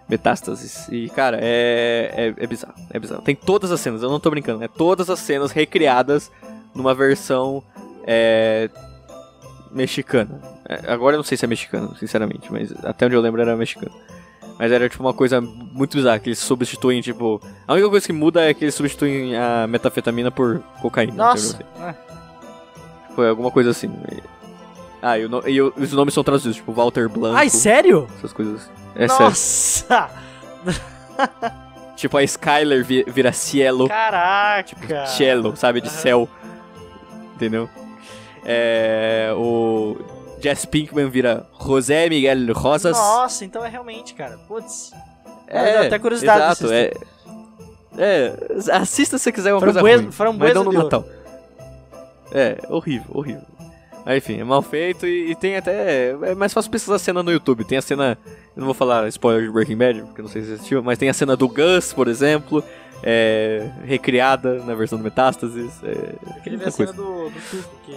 [0.07, 0.87] Metástases.
[0.87, 2.73] E, cara, é, é, é bizarro.
[2.89, 3.23] É bizarro.
[3.23, 4.63] Tem todas as cenas, eu não tô brincando.
[4.63, 6.31] É todas as cenas recriadas
[6.73, 7.61] numa versão
[8.07, 8.69] é,
[9.69, 10.39] mexicana.
[10.63, 13.53] É, agora eu não sei se é mexicano, sinceramente, mas até onde eu lembro era
[13.57, 13.91] mexicano.
[14.57, 17.41] Mas era tipo uma coisa muito bizarra, que eles substituem, tipo.
[17.67, 21.15] A única coisa que muda é que eles substituem a metafetamina por cocaína.
[21.15, 21.59] Nossa.
[23.15, 23.91] Foi alguma coisa assim.
[25.01, 27.35] Ah, e, no- e o- os nomes são traduzidos, tipo Walter Blanco.
[27.37, 28.07] Ai, sério?
[28.17, 28.69] Essas coisas.
[28.95, 29.25] É sério.
[29.25, 30.09] Nossa!
[31.95, 33.87] Tipo a Skyler vi- vira Cielo.
[33.87, 35.05] Caraca!
[35.05, 35.81] Cielo, sabe?
[35.81, 36.27] De céu.
[37.35, 37.69] Entendeu?
[38.43, 39.97] É, o
[40.41, 42.97] Jess Pinkman vira José Miguel Rosas.
[42.97, 44.39] Nossa, então é realmente, cara.
[44.47, 44.91] Putz.
[45.47, 46.91] É, até curiosidade de Exato, é,
[47.97, 48.35] é.
[48.71, 51.05] Assista se você quiser uma coisa Framboesa- ruim, framboesa mas não no de ouro.
[52.31, 53.43] É, horrível, horrível.
[54.05, 56.09] Mas enfim, é mal feito e, e tem até.
[56.09, 57.63] É mais fácil pesquisar a cena no YouTube.
[57.63, 58.17] Tem a cena.
[58.55, 60.97] Eu não vou falar spoiler de Breaking Bad, porque não sei se você assistiu, mas
[60.97, 62.63] tem a cena do Gus, por exemplo.
[63.03, 65.71] É, recriada na versão do Metástases.
[65.83, 66.93] É, Aquele vê muita a cena coisa.
[66.93, 67.91] do, do Tuco, que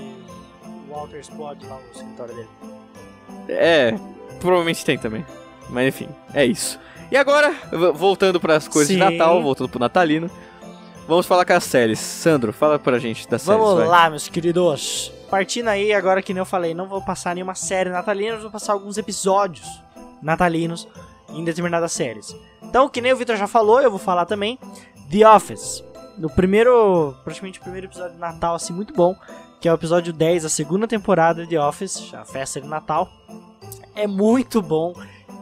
[0.66, 2.48] o Walter explode lá no escritório dele.
[3.48, 3.94] É,
[4.40, 5.24] provavelmente tem também.
[5.70, 6.78] Mas enfim, é isso.
[7.10, 7.54] E agora,
[7.94, 8.94] voltando para as coisas Sim.
[8.94, 10.30] de Natal, voltando pro Natalino,
[11.06, 11.98] vamos falar com as séries.
[11.98, 13.60] Sandro, fala pra gente das séries.
[13.60, 15.12] Vamos lá, meus queridos.
[15.30, 18.72] Partindo aí, agora que nem eu falei, não vou passar nenhuma série natalina, vou passar
[18.72, 19.66] alguns episódios
[20.22, 20.86] natalinos
[21.30, 22.34] em determinadas séries.
[22.62, 24.58] Então, que nem o Victor já falou, eu vou falar também.
[25.10, 25.84] The Office.
[26.16, 29.16] No primeiro, praticamente o primeiro episódio de Natal, assim, muito bom.
[29.60, 33.08] Que é o episódio 10 da segunda temporada de The Office, a festa de Natal.
[33.94, 34.92] É muito bom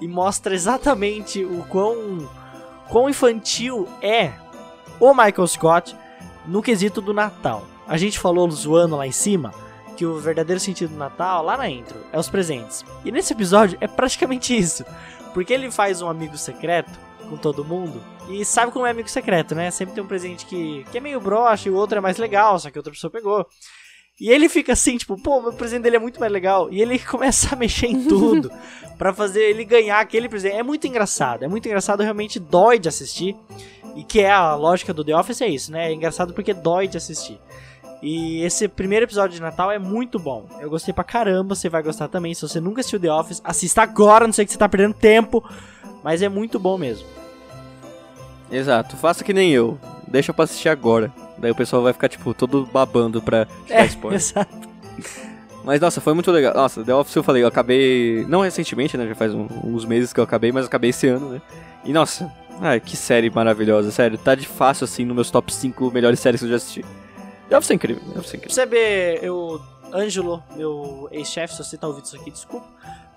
[0.01, 2.29] e mostra exatamente o quão,
[2.89, 4.33] quão infantil é
[5.03, 5.97] o Michael Scott
[6.47, 7.67] no quesito do Natal.
[7.89, 9.53] A gente falou zoando lá em cima
[9.97, 12.85] que o verdadeiro sentido do Natal, lá na intro, é os presentes.
[13.05, 14.85] E nesse episódio é praticamente isso.
[15.35, 16.93] Porque ele faz um amigo secreto
[17.29, 18.01] com todo mundo.
[18.29, 19.73] E sabe como é amigo secreto, né?
[19.73, 22.57] Sempre tem um presente que, que é meio broxa e o outro é mais legal,
[22.61, 23.45] só que outra pessoa pegou.
[24.21, 26.69] E ele fica assim, tipo, pô, meu presente dele é muito mais legal.
[26.71, 28.53] E ele começa a mexer em tudo
[28.97, 30.55] pra fazer ele ganhar aquele presente.
[30.55, 33.37] É muito engraçado, é muito engraçado, realmente dói de assistir.
[33.95, 35.89] E que é a lógica do The Office é isso, né?
[35.91, 37.39] É engraçado porque dói de assistir.
[38.03, 40.47] E esse primeiro episódio de Natal é muito bom.
[40.61, 42.35] Eu gostei pra caramba, você vai gostar também.
[42.35, 45.45] Se você nunca assistiu The Office, assista agora, não sei que você tá perdendo tempo.
[46.03, 47.07] Mas é muito bom mesmo.
[48.51, 49.79] Exato, faça que nem eu.
[50.09, 51.13] Deixa pra assistir agora.
[51.39, 54.19] Daí o pessoal vai ficar, tipo, todo babando pra te dar É, spoiler.
[54.19, 54.69] exato.
[55.65, 56.53] Mas nossa, foi muito legal.
[56.55, 58.27] Nossa, The Office eu falei, eu acabei.
[58.29, 59.07] Não recentemente, né?
[59.07, 61.43] Já faz um- uns meses que eu acabei, mas acabei esse ano, né?
[61.85, 62.31] E nossa,
[62.63, 64.17] ai, que série maravilhosa, sério.
[64.17, 66.85] Tá de fácil assim nos meus top 5 melhores séries que eu já assisti.
[67.55, 68.55] Office é incrível, The Office é Pra incrível.
[68.55, 69.61] você ver, eu.
[69.95, 72.67] Ângelo, meu ex-chefe, se você tá ouvindo isso aqui, desculpa.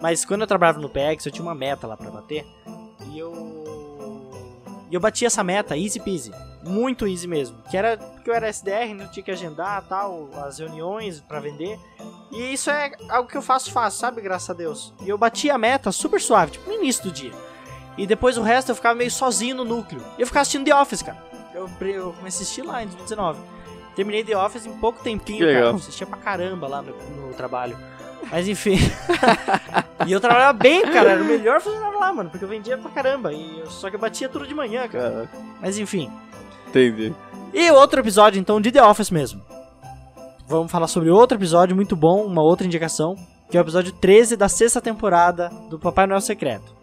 [0.02, 2.46] Mas quando eu trabalhava no PX, eu tinha uma meta lá pra bater.
[3.10, 3.32] E eu.
[4.92, 6.32] E eu bati essa meta, easy peasy.
[6.64, 7.58] Muito easy mesmo.
[7.72, 11.80] Que era porque eu era SDR, não tinha que agendar tal, as reuniões pra vender.
[12.32, 14.20] E isso é algo que eu faço fácil, sabe?
[14.22, 14.94] Graças a Deus.
[15.06, 17.32] E eu bati a meta super suave, tipo, no início do dia.
[17.98, 20.02] E depois o resto eu ficava meio sozinho no núcleo.
[20.18, 21.18] E eu ficava assistindo The Office, cara.
[21.54, 23.40] Eu, eu comecei a assistir lá em 2019.
[23.96, 25.66] Terminei The Office em pouco tempinho, Que cara.
[25.68, 26.94] Eu assistia pra caramba lá no,
[27.28, 27.78] no trabalho.
[28.30, 28.78] Mas enfim.
[30.06, 31.12] e eu trabalhava bem, cara.
[31.12, 32.30] Era o melhor funcionário lá, mano.
[32.30, 33.32] Porque eu vendia pra caramba.
[33.32, 35.28] E eu- só que eu batia tudo de manhã, cara.
[35.32, 36.12] Cara, Mas enfim.
[36.68, 37.14] entendi.
[37.54, 39.42] E outro episódio, então, de The Office mesmo.
[40.48, 43.16] Vamos falar sobre outro episódio muito bom, uma outra indicação,
[43.50, 46.75] que é o episódio 13 da sexta temporada do Papai Noel Secreto.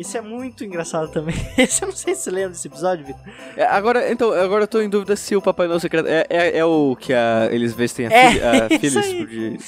[0.00, 1.34] Isso é muito engraçado também.
[1.58, 3.20] Esse eu não sei se você lembra desse episódio, Vitor.
[3.54, 6.56] É, agora, então, agora eu tô em dúvida se o Papai Noel Secreto é, é,
[6.56, 9.58] é o que a, eles vestem a, É, filha, a Phyllis de...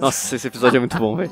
[0.00, 1.30] Nossa, esse episódio é muito bom, velho.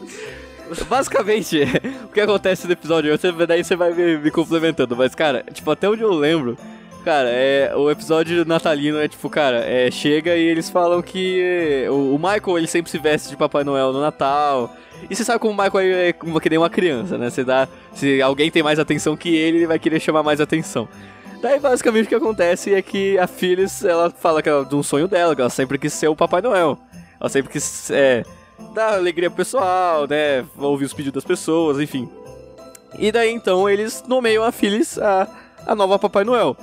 [0.88, 1.64] Basicamente,
[2.06, 5.68] o que acontece no episódio, você, daí você vai me, me complementando, mas cara, tipo,
[5.72, 6.56] até onde eu lembro,
[7.04, 12.14] Cara, é, o episódio natalino é tipo, cara, é, chega e eles falam que o,
[12.14, 14.74] o Michael ele sempre se veste de Papai Noel no Natal.
[15.08, 17.30] E você sabe como o Michael é como que nem uma criança, né?
[17.30, 20.88] Você dá, se alguém tem mais atenção que ele, ele vai querer chamar mais atenção.
[21.42, 24.82] Daí basicamente o que acontece é que a Phyllis, ela fala que ela, de um
[24.82, 26.78] sonho dela, que ela sempre quis ser o Papai Noel.
[27.20, 28.24] Ela sempre quis é,
[28.74, 30.44] dar alegria pro pessoal, né?
[30.56, 32.08] Ouvir os pedidos das pessoas, enfim.
[32.98, 35.28] E daí então eles nomeiam a Phyllis a,
[35.66, 36.56] a nova Papai Noel.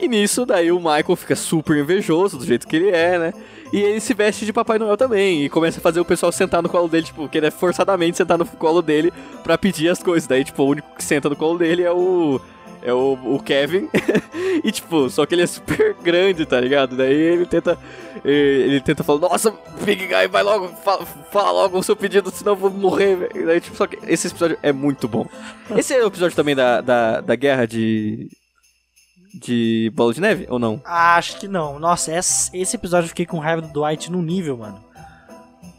[0.00, 3.34] E nisso, daí o Michael fica super invejoso do jeito que ele é, né?
[3.72, 5.44] E ele se veste de Papai Noel também.
[5.44, 8.46] E começa a fazer o pessoal sentar no colo dele, tipo, querer forçadamente sentar no
[8.46, 9.12] colo dele
[9.42, 10.26] pra pedir as coisas.
[10.26, 12.40] Daí, tipo, o único que senta no colo dele é o.
[12.80, 13.88] É o, o Kevin.
[14.62, 16.96] e, tipo, só que ele é super grande, tá ligado?
[16.96, 17.76] Daí ele tenta.
[18.24, 19.52] Ele tenta falar, nossa,
[19.82, 23.46] Big Guy, vai logo, fala, fala logo o seu pedido, senão eu vou morrer, velho.
[23.46, 25.26] Daí, tipo, só que esse episódio é muito bom.
[25.76, 28.28] Esse é o episódio também da, da, da guerra de
[29.38, 30.80] de Bola de Neve, ou não?
[30.84, 31.78] Acho que não.
[31.78, 34.84] Nossa, esse episódio eu fiquei com raiva do Dwight no nível, mano.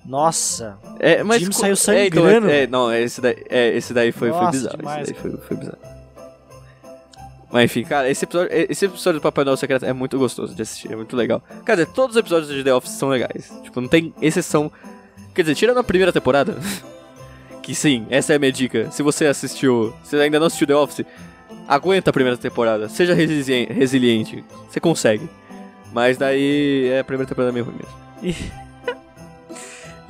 [0.05, 0.78] Nossa.
[0.99, 2.49] É, mas Jim saiu sangrando.
[2.49, 4.78] É, então, é, não, esse daí, é, esse daí foi, Nossa, foi bizarro.
[4.78, 5.78] Demais, esse daí foi, foi bizarro.
[7.51, 10.62] Mas enfim, cara, esse episódio, esse episódio do Papai Noel Secreto é muito gostoso de
[10.62, 11.41] assistir, é muito legal.
[11.66, 13.51] Quer dizer, todos os episódios de The Office são legais.
[13.64, 14.72] Tipo, não tem exceção.
[15.34, 16.55] Quer dizer, tirando a primeira temporada,
[17.64, 18.89] que sim, essa é a minha dica.
[18.91, 21.05] Se você assistiu, se ainda não assistiu The Office,
[21.70, 25.30] aguenta a primeira temporada, seja resiliente, você consegue.
[25.94, 27.96] Mas daí é a primeira temporada meio ruim mesmo.
[28.24, 28.52] E,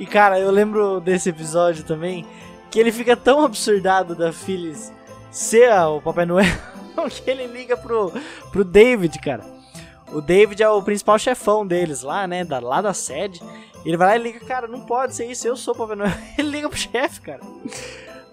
[0.02, 2.24] e cara, eu lembro desse episódio também,
[2.70, 4.90] que ele fica tão absurdado da Phyllis
[5.30, 6.46] ser o Papai Noel,
[7.22, 8.10] que ele liga pro,
[8.50, 9.44] pro David, cara.
[10.12, 13.40] O David é o principal chefão deles lá, né, da, lá da sede.
[13.84, 16.12] Ele vai lá e liga, cara, não pode ser isso, eu sou o Papai Noel.
[16.38, 17.40] Ele liga pro chefe, cara.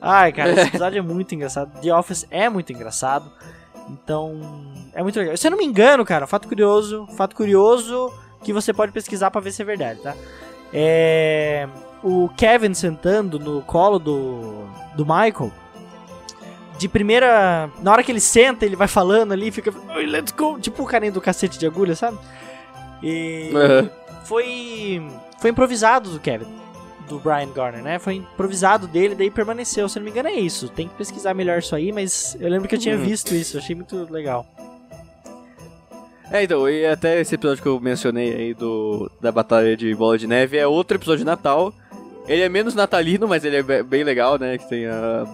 [0.02, 1.80] Ai, cara, esse episódio é muito engraçado.
[1.82, 3.32] The Office é muito engraçado.
[3.90, 4.40] Então,
[4.94, 5.38] é muito legal.
[5.38, 8.12] Se eu não me engano, cara, fato curioso, fato curioso
[8.44, 10.16] que você pode pesquisar para ver se é verdade, tá?
[10.74, 11.68] É
[12.04, 15.52] o Kevin sentando no colo do do Michael.
[16.78, 20.84] De primeira, na hora que ele senta, ele vai falando ali, fica, let's go, tipo
[20.84, 22.20] o carinha do cacete de agulha, sabe?
[23.02, 23.90] E uhum.
[24.26, 25.08] foi
[25.40, 26.67] foi improvisado do Kevin
[27.08, 28.00] do Brian Garner, né?
[28.00, 29.88] Foi improvisado dele, daí permaneceu.
[29.90, 30.70] Se não me engano, é isso.
[30.70, 33.04] Tem que pesquisar melhor isso aí, mas eu lembro que eu tinha uhum.
[33.04, 34.46] visto isso, achei muito legal.
[36.30, 40.18] É, então, e até esse episódio que eu mencionei aí do, da Batalha de Bola
[40.18, 41.74] de Neve é outro episódio de Natal.
[42.28, 44.58] Ele é menos natalino, mas ele é bem legal, né?
[44.58, 45.26] Que tem a.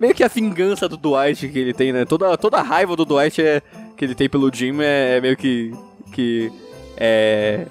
[0.00, 2.06] Meio que a vingança do Dwight que ele tem, né?
[2.06, 3.60] Toda, toda a raiva do Dwight é,
[3.94, 5.72] que ele tem pelo Jim é, é meio que.
[6.12, 6.50] que
[6.96, 7.66] é,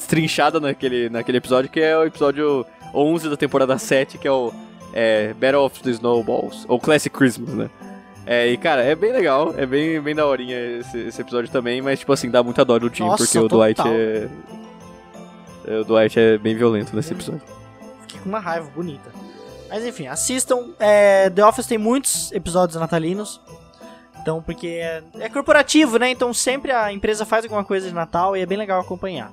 [0.00, 4.52] destrinchada naquele, naquele episódio, que é o episódio 11 da temporada 7, que é o
[4.92, 7.70] é, Battle of the Snowballs, ou Classic Christmas, né?
[8.26, 11.98] É, e cara, é bem legal, é bem, bem daorinha esse, esse episódio também, mas
[11.98, 14.28] tipo assim, dá muita dó do Jim, Nossa, porque o Dwight é,
[15.66, 15.78] é.
[15.78, 17.42] O Dwight é bem violento nesse episódio.
[18.02, 19.10] Fiquei com uma raiva bonita.
[19.68, 20.70] Mas enfim, assistam.
[20.78, 23.40] É, The Office tem muitos episódios natalinos.
[24.20, 26.10] Então, porque é, é corporativo, né?
[26.10, 29.32] Então sempre a empresa faz alguma coisa de Natal e é bem legal acompanhar.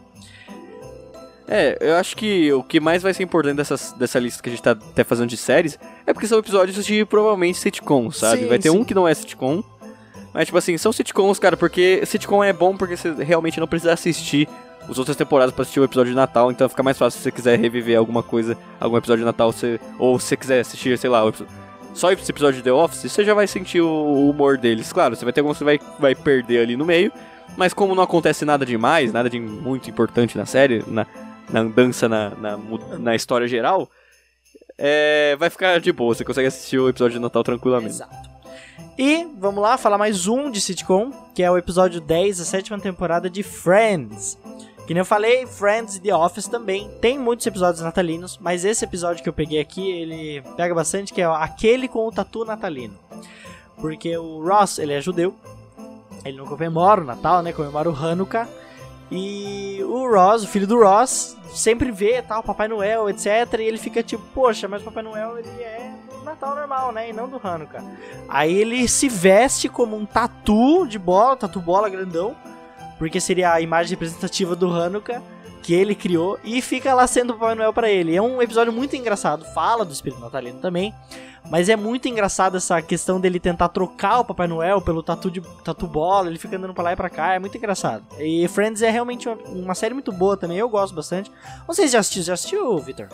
[1.47, 4.51] É, eu acho que o que mais vai ser importante dessas, dessa lista que a
[4.51, 8.41] gente tá até fazendo de séries é porque são episódios de provavelmente sitcom, sabe?
[8.41, 8.77] Sim, vai ter sim.
[8.77, 9.63] um que não é sitcom.
[10.33, 13.93] Mas, tipo assim, são sitcoms, cara, porque sitcom é bom porque você realmente não precisa
[13.93, 14.47] assistir
[14.89, 17.31] as outras temporadas para assistir o episódio de Natal, então fica mais fácil se você
[17.31, 21.09] quiser reviver alguma coisa, algum episódio de Natal, você, ou se você quiser assistir, sei
[21.09, 21.21] lá,
[21.93, 24.93] só esse episódio de The Office, você já vai sentir o humor deles.
[24.93, 27.11] Claro, você vai ter alguns que você vai, vai perder ali no meio,
[27.57, 31.05] mas como não acontece nada demais, nada de muito importante na série, na,
[31.49, 32.57] na andança na, na,
[32.99, 33.89] na história geral,
[34.77, 36.13] é, vai ficar de boa.
[36.13, 37.95] Você consegue assistir o episódio de Natal tranquilamente.
[37.95, 38.37] Exato.
[38.97, 42.79] E vamos lá falar mais um de sitcom, que é o episódio 10 da sétima
[42.79, 44.37] temporada de Friends.
[44.87, 48.85] Que nem eu falei, Friends e The Office também tem muitos episódios natalinos, mas esse
[48.85, 52.97] episódio que eu peguei aqui, ele pega bastante, que é aquele com o tatu natalino.
[53.81, 55.35] Porque o Ross, ele é judeu,
[56.23, 58.47] ele não comemora o Natal, né, comemora o Hanukkah,
[59.09, 63.27] e o Ross, o filho do Ross, sempre vê tal, Papai Noel, etc.
[63.59, 65.93] E ele fica tipo, poxa, mas Papai Noel ele é
[66.23, 67.09] Natal normal, né?
[67.09, 67.83] E não do Hanukkah.
[68.27, 72.35] Aí ele se veste como um tatu de bola, tatu bola grandão,
[72.97, 75.21] porque seria a imagem representativa do Hanukkah
[75.67, 78.15] que ele criou e fica lá sendo o Papai Noel para ele.
[78.15, 80.93] É um episódio muito engraçado, fala do espírito natalino também,
[81.51, 85.41] mas é muito engraçado essa questão dele tentar trocar o Papai Noel pelo tatu de
[85.65, 88.01] tatu bola, ele fica andando pra lá e pra cá, é muito engraçado.
[88.17, 91.29] E Friends é realmente uma, uma série muito boa também, eu gosto bastante.
[91.69, 93.09] Se já assistiu, já assistiu, Victor?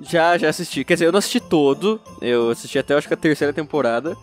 [0.00, 0.82] Já, já assisti.
[0.82, 4.16] Quer dizer, eu não assisti todo, eu assisti até acho que a terceira temporada.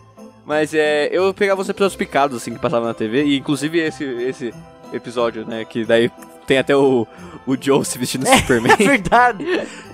[0.44, 4.04] Mas é, eu pegava os episódios picados, assim, que passavam na TV, e inclusive esse,
[4.04, 4.54] esse
[4.92, 6.10] episódio, né, que daí
[6.50, 7.06] tem até o,
[7.46, 8.72] o Joe se vestindo de Superman.
[8.72, 9.44] É verdade.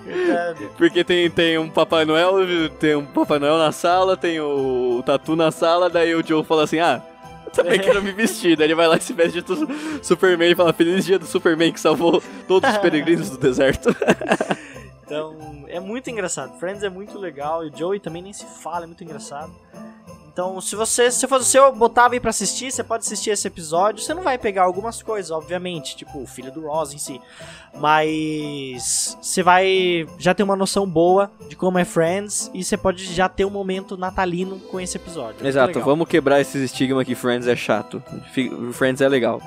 [0.07, 0.69] verdade.
[0.79, 5.03] Porque tem, tem um Papai Noel, tem um Papai Noel na sala, tem o, o
[5.03, 7.03] Tatu na sala, daí o Joe fala assim, ah,
[7.45, 8.57] eu também quero me vestir.
[8.57, 9.49] Daí ele vai lá e se veste de
[10.03, 13.95] Superman e fala, feliz dia do Superman que salvou todos os peregrinos do deserto.
[15.05, 16.59] Então, é muito engraçado.
[16.59, 19.53] Friends é muito legal e Joey também nem se fala, é muito engraçado.
[20.37, 23.49] Então, se você, se fosse você, eu botava aí pra assistir, você pode assistir esse
[23.49, 24.05] episódio.
[24.05, 27.19] Você não vai pegar algumas coisas, obviamente, tipo o filho do Ross em si.
[27.79, 33.03] Mas você vai já ter uma noção boa de como é Friends e você pode
[33.15, 35.43] já ter um momento natalino com esse episódio.
[35.43, 38.03] É Exato, vamos quebrar esses estigmas que Friends é chato.
[38.75, 39.41] Friends é legal.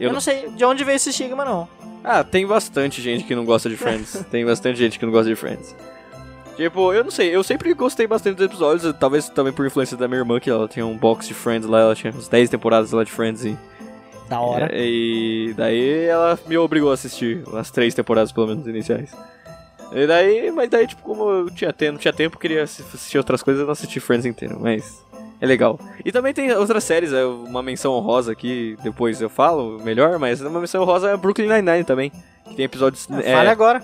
[0.00, 0.14] Eu, eu não...
[0.14, 1.68] não sei de onde veio esse estigma, não.
[2.02, 4.12] Ah, tem bastante gente que não gosta de Friends.
[4.28, 5.72] tem bastante gente que não gosta de Friends.
[6.56, 10.06] Tipo, eu não sei, eu sempre gostei bastante dos episódios, talvez também por influência da
[10.06, 12.92] minha irmã, que ela tinha um box de Friends lá, ela tinha uns 10 temporadas
[12.92, 13.56] lá de Friends e.
[14.28, 14.68] Da hora.
[14.70, 19.14] É, e daí ela me obrigou a assistir as três temporadas, pelo menos, iniciais.
[19.94, 23.42] E daí, mas daí, tipo, como eu tinha tempo, não tinha tempo, queria assistir outras
[23.42, 25.04] coisas, eu não assisti Friends inteiro, mas
[25.40, 25.78] é legal.
[26.04, 30.40] E também tem outras séries, é uma menção honrosa aqui, depois eu falo melhor, mas
[30.40, 32.10] uma menção honrosa é Brooklyn Nine-Nine também,
[32.44, 33.06] que tem episódios...
[33.10, 33.82] É, fale agora.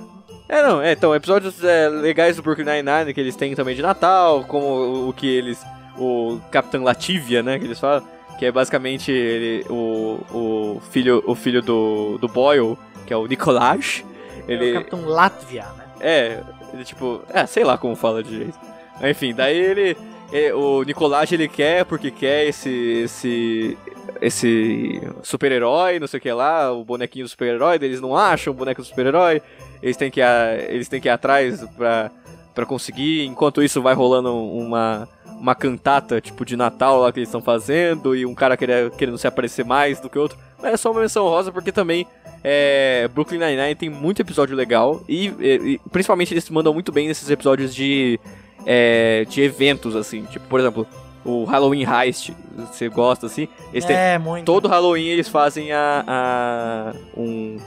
[0.49, 3.83] É, não, é, então, episódios é, legais do Brooklyn Nine-Nine que eles têm também de
[3.83, 5.63] Natal, como o, que eles.
[5.99, 8.07] O Capitão Lativia, né, que eles falam,
[8.39, 13.27] que é basicamente ele, o, o filho, o filho do, do Boyle, que é o
[13.27, 14.05] Nicolás.
[14.47, 15.85] Ele, é o Capitão Latvia, né?
[16.01, 16.41] É,
[16.73, 17.21] ele tipo.
[17.29, 18.59] É, sei lá como fala de jeito.
[19.03, 19.97] Enfim, daí ele.
[20.33, 23.03] ele o Nicolás ele quer porque quer esse.
[23.05, 23.79] esse
[24.21, 28.57] esse super-herói, não sei o que lá, o bonequinho do super-herói, eles não acham o
[28.57, 29.41] boneco do super-herói,
[29.83, 30.25] eles têm que ir,
[30.69, 32.11] eles têm que ir atrás pra,
[32.55, 35.09] pra conseguir, enquanto isso vai rolando uma,
[35.39, 39.19] uma cantata, tipo, de Natal lá que eles estão fazendo, e um cara querendo, querendo
[39.19, 42.07] se aparecer mais do que outro, mas é só uma menção rosa porque também
[42.43, 47.31] é, Brooklyn Nine-Nine tem muito episódio legal, e, e, principalmente eles mandam muito bem nesses
[47.31, 48.19] episódios de,
[48.67, 50.87] é, de eventos, assim, tipo, por exemplo
[51.25, 53.49] o Halloween Heist, você gosta assim?
[53.73, 54.47] Eles é, têm, muito.
[54.47, 57.59] Todo Halloween eles fazem a, a um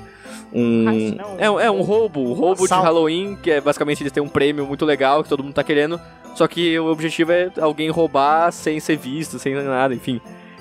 [0.54, 4.30] um é, é um roubo, um roubo de Halloween, que é basicamente eles têm um
[4.30, 6.00] prêmio muito legal que todo mundo tá querendo,
[6.36, 10.20] só que o objetivo é alguém roubar sem ser visto, sem nada, enfim.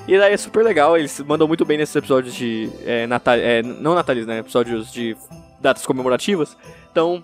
[0.08, 3.62] E daí é super legal, eles mandam muito bem nesses episódios de é, Natal, é,
[3.62, 5.16] não natalinos, né, episódios de
[5.60, 6.56] datas comemorativas.
[6.90, 7.22] Então,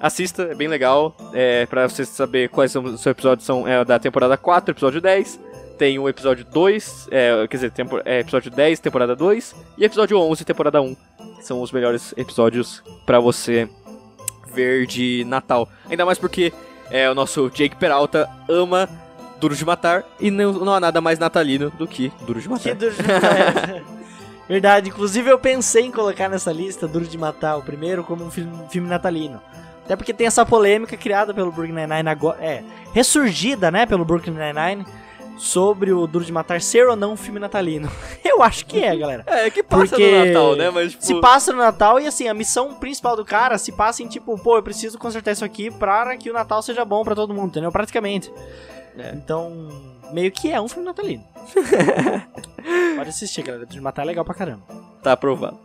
[0.00, 1.14] assista, é bem legal.
[1.32, 5.38] É, pra você saber quais são os episódios, são é, da temporada 4, episódio 10.
[5.78, 9.54] Tem o episódio 2, é, quer dizer, tempo, é, episódio 10, temporada 2.
[9.78, 10.96] E episódio 11, temporada 1.
[11.42, 13.68] São os melhores episódios para você
[14.52, 15.68] ver de Natal.
[15.90, 16.52] Ainda mais porque
[16.90, 18.88] é, o nosso Jake Peralta ama
[19.40, 20.04] Duro de Matar.
[20.20, 22.62] E não, não há nada mais natalino do que Duro de Matar.
[22.62, 23.82] Que Duro de Matar.
[24.48, 28.30] Verdade, inclusive eu pensei em colocar nessa lista Duro de Matar, o primeiro, como um
[28.30, 29.40] filme, filme natalino.
[29.84, 32.62] Até porque tem essa polêmica criada pelo Brooklyn Nine-Nine agora, é,
[32.92, 34.86] ressurgida, né, pelo Brooklyn Nine-Nine
[35.36, 37.90] sobre o Duro de Matar ser ou não um filme natalino.
[38.24, 39.24] Eu acho que é, galera.
[39.26, 40.70] É, que passa Porque no Natal, né?
[40.70, 41.04] Mas, tipo...
[41.04, 44.38] Se passa no Natal e assim, a missão principal do cara se passa em tipo,
[44.38, 47.48] pô, eu preciso consertar isso aqui para que o Natal seja bom para todo mundo,
[47.48, 47.72] entendeu?
[47.72, 48.32] Praticamente.
[48.96, 49.12] É.
[49.14, 49.68] Então,
[50.12, 51.24] meio que é um filme natalino.
[52.96, 53.64] Pode assistir, galera.
[53.64, 54.62] Duro de Matar é legal pra caramba.
[55.02, 55.58] Tá aprovado.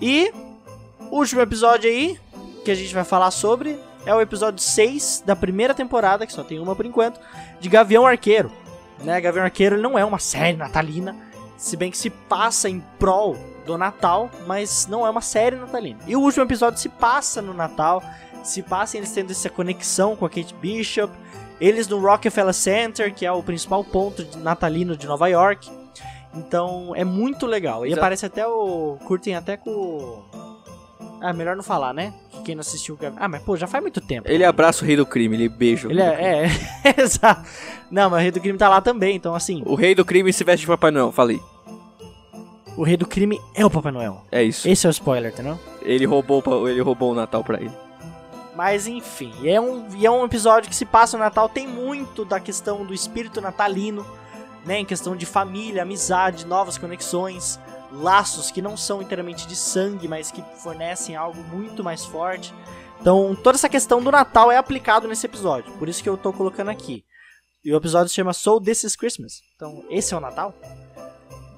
[0.00, 0.32] E,
[1.10, 2.18] último episódio aí,
[2.64, 6.44] que a gente vai falar sobre é o episódio 6 da primeira temporada, que só
[6.44, 7.20] tem uma por enquanto,
[7.60, 8.50] de Gavião Arqueiro.
[9.06, 11.14] Né, Gavião Arqueiro não é uma série natalina,
[11.56, 16.00] se bem que se passa em prol do Natal, mas não é uma série natalina.
[16.08, 18.02] E o último episódio se passa no Natal,
[18.42, 21.14] se passa eles tendo essa conexão com a Kate Bishop,
[21.60, 25.70] eles no Rockefeller Center, que é o principal ponto natalino de Nova York.
[26.34, 27.86] Então é muito legal.
[27.86, 28.00] E Exato.
[28.00, 28.98] aparece até o.
[29.04, 30.24] Curtem até com
[31.20, 32.12] ah, melhor não falar, né?
[32.46, 32.96] Quem não assistiu.
[33.16, 34.30] Ah, mas pô, já faz muito tempo.
[34.30, 35.90] Ele abraça o rei do crime, ele beija.
[35.90, 36.44] Ele é,
[36.84, 37.44] é, exato.
[37.90, 39.64] Não, mas o rei do crime tá lá também, então assim.
[39.66, 41.42] O rei do crime se veste de Papai Noel, falei.
[42.76, 44.24] O rei do crime é o Papai Noel.
[44.30, 44.68] É isso.
[44.68, 45.58] Esse é o spoiler, entendeu?
[45.82, 47.72] Ele roubou, ele roubou o Natal pra ele.
[48.54, 52.38] Mas enfim, é um, é um episódio que se passa no Natal, tem muito da
[52.38, 54.06] questão do espírito natalino,
[54.64, 54.78] né?
[54.78, 57.58] Em questão de família, amizade, novas conexões
[57.92, 62.52] laços que não são inteiramente de sangue, mas que fornecem algo muito mais forte.
[63.00, 66.32] Então, toda essa questão do Natal é aplicado nesse episódio, por isso que eu tô
[66.32, 67.04] colocando aqui.
[67.64, 69.42] E o episódio se chama So This Is Christmas.
[69.54, 70.54] Então, esse é o Natal?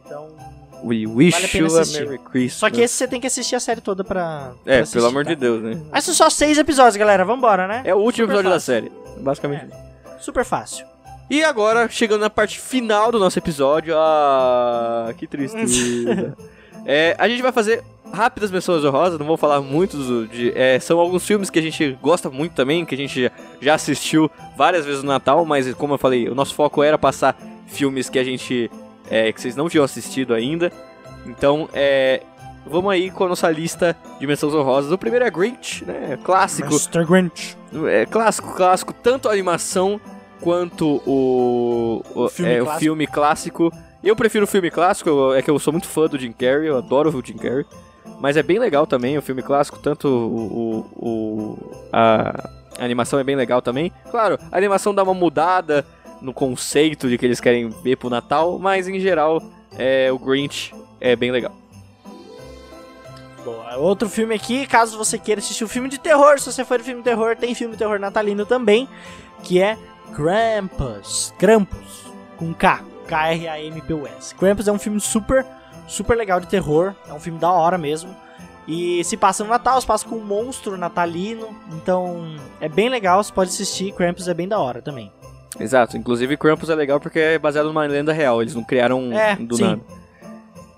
[0.05, 0.35] Então,
[0.83, 2.53] We wish vale you a Merry Christmas.
[2.55, 4.55] Só que esse você tem que assistir a série toda pra.
[4.63, 5.31] pra é, assistir, pelo amor tá?
[5.31, 5.83] de Deus, né?
[5.91, 7.25] Mas são só seis episódios, galera.
[7.25, 7.83] Vambora, né?
[7.85, 8.75] É o último Super episódio fácil.
[8.75, 9.23] da série.
[9.23, 9.75] Basicamente.
[9.75, 10.19] É.
[10.21, 10.87] Super fácil.
[11.31, 13.95] E agora, chegando na parte final do nosso episódio.
[13.97, 16.35] Ah, que tristeza.
[16.87, 20.53] é, a gente vai fazer rápidas menções honrosas, não vou falar muito do- de.
[20.57, 24.31] é, são alguns filmes que a gente gosta muito também, que a gente já assistiu
[24.57, 28.19] várias vezes no Natal, mas como eu falei, o nosso foco era passar filmes que
[28.19, 28.71] a gente.
[29.11, 30.73] é, que vocês não tinham assistido ainda.
[31.27, 32.23] Então, é.
[32.71, 34.93] Vamos aí com a nossa lista de menções honrosas.
[34.93, 36.19] O primeiro é Grinch, né?
[36.23, 36.69] Clássico.
[36.69, 37.03] Mr.
[37.07, 37.57] Grinch.
[37.87, 39.99] É clássico, clássico, tanto a animação
[40.41, 42.81] quanto o, o, O filme é, o clássico.
[42.85, 43.73] filme clássico.
[44.03, 46.69] Eu prefiro o filme clássico, eu- é que eu sou muito fã do Jim Carrey,
[46.69, 47.65] eu adoro o Jim Carrey.
[48.21, 53.19] Mas é bem legal também o filme clássico, tanto o, o, o- a, a animação
[53.19, 53.93] é bem legal também.
[54.11, 55.85] Claro, a animação dá uma mudada
[56.21, 59.41] no conceito de que eles querem ver pro Natal, mas em geral
[59.77, 61.53] é, o Grinch é bem legal.
[63.45, 63.77] Boa.
[63.77, 66.85] Outro filme aqui, caso você queira assistir um filme de terror, se você for de
[66.85, 68.89] filme de terror, tem filme de terror natalino também,
[69.43, 69.79] que é
[70.15, 71.33] Krampus.
[71.39, 72.07] Krampus,
[72.37, 72.83] com K.
[73.07, 74.35] K-R-A-M-P-U-S.
[74.35, 75.47] Krampus é um filme super,
[75.87, 76.95] super legal de terror.
[77.09, 78.15] É um filme da hora mesmo.
[78.67, 81.49] E se passa no Natal, se passa com um monstro natalino.
[81.73, 83.93] Então, é bem legal, você pode assistir.
[83.93, 85.11] Krampus é bem da hora também.
[85.59, 89.35] Exato, inclusive Krampus é legal porque é baseado numa lenda real, eles não criaram É,
[89.37, 89.63] do sim.
[89.65, 89.81] nada.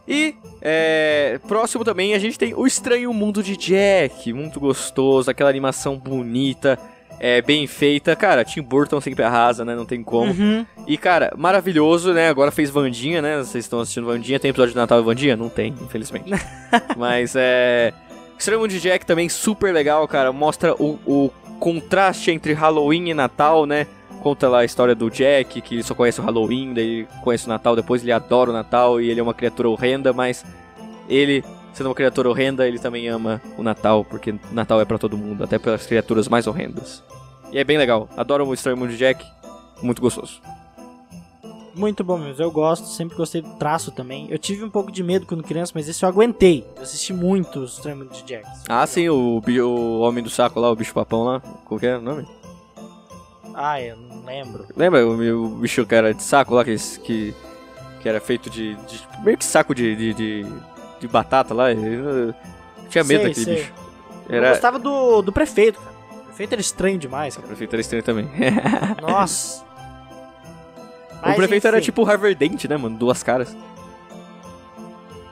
[0.09, 5.51] E é, próximo também a gente tem O Estranho Mundo de Jack, muito gostoso, aquela
[5.51, 6.79] animação bonita,
[7.21, 8.17] é, bem feita.
[8.17, 9.77] Cara, Tim Burton sempre arrasa, né?
[9.77, 10.33] Não tem como.
[10.33, 10.65] Uhum.
[10.87, 12.31] E, cara, maravilhoso, né?
[12.31, 13.37] Agora fez Vandinha, né?
[13.37, 14.41] Vocês estão assistindo Vandinha.
[14.41, 15.37] Tem episódio de Natal e Vandinha?
[15.37, 16.31] Não tem, infelizmente.
[16.97, 17.93] Mas é.
[18.59, 20.33] Mundo de Jack também super legal, cara.
[20.33, 23.87] Mostra o, o contraste entre Halloween e Natal, né?
[24.23, 27.47] Conta lá a história do Jack, que ele só conhece o Halloween, daí ele conhece
[27.47, 30.45] o Natal, depois ele adora o Natal e ele é uma criatura horrenda, mas
[31.09, 35.17] ele, sendo uma criatura horrenda, ele também ama o Natal, porque Natal é pra todo
[35.17, 37.03] mundo, até pelas criaturas mais horrendas.
[37.53, 38.09] E é bem legal.
[38.17, 39.25] Adoro o Estranho Mundo de Jack.
[39.83, 40.41] Muito gostoso.
[41.75, 44.27] Muito bom mesmo, eu gosto, sempre gostei do traço também.
[44.29, 46.67] Eu tive um pouco de medo quando criança, mas esse eu aguentei.
[46.77, 48.45] Eu assisti muito os Estranho Mundo de Jack.
[48.69, 51.41] Ah, sim, o, o Homem do Saco lá, o bicho papão lá.
[51.65, 52.27] Qual que é o nome?
[53.55, 54.67] Ah, eu não lembro.
[54.77, 57.35] Lembra o, o bicho que era de saco lá, que, que,
[58.01, 60.47] que era feito de, de- Meio que saco de, de, de,
[61.01, 61.73] de batata lá.
[61.73, 62.35] Eu
[62.89, 63.55] tinha medo Sei, daquele sei.
[63.57, 63.73] bicho.
[64.29, 64.51] Eu Era.
[64.51, 65.91] gostava do, do prefeito, cara.
[66.21, 67.49] O prefeito era estranho demais, O cara.
[67.49, 68.31] prefeito era estranho também.
[69.03, 69.63] Nossa.
[69.63, 69.67] o
[71.23, 71.85] Mas, prefeito era enfim.
[71.87, 72.97] tipo o Harvard Dent, né, mano?
[72.97, 73.55] Duas caras.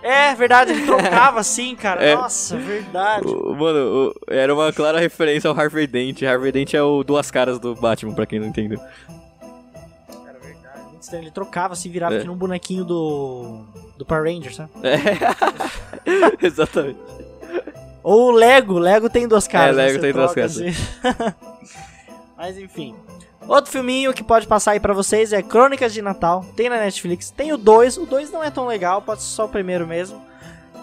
[0.02, 2.02] É, verdade, ele trocava assim, cara.
[2.02, 2.14] É.
[2.14, 3.26] Nossa, verdade.
[3.26, 6.22] O- mano, o- era uma clara referência ao Harvard Dent.
[6.22, 8.80] Harvard Dent é o Duas Caras do Batman, pra quem não entendeu.
[11.08, 11.24] Estranho.
[11.24, 12.20] Ele trocava assim, virava É.
[12.20, 13.60] que num bonequinho do.
[13.96, 14.68] do Power Rangers, né?
[14.82, 16.36] É.
[16.46, 16.98] Exatamente.
[18.02, 18.78] Ou o Lego.
[18.78, 19.76] Lego tem duas caras.
[19.76, 19.86] É, né?
[19.86, 20.56] Lego Você tem duas caras.
[20.58, 20.74] assim.
[22.36, 22.94] Mas enfim.
[23.46, 26.44] Outro filminho que pode passar aí pra vocês é Crônicas de Natal.
[26.54, 27.30] Tem na Netflix.
[27.30, 27.96] Tem o 2.
[27.98, 30.20] O 2 não é tão legal, pode ser só o primeiro mesmo.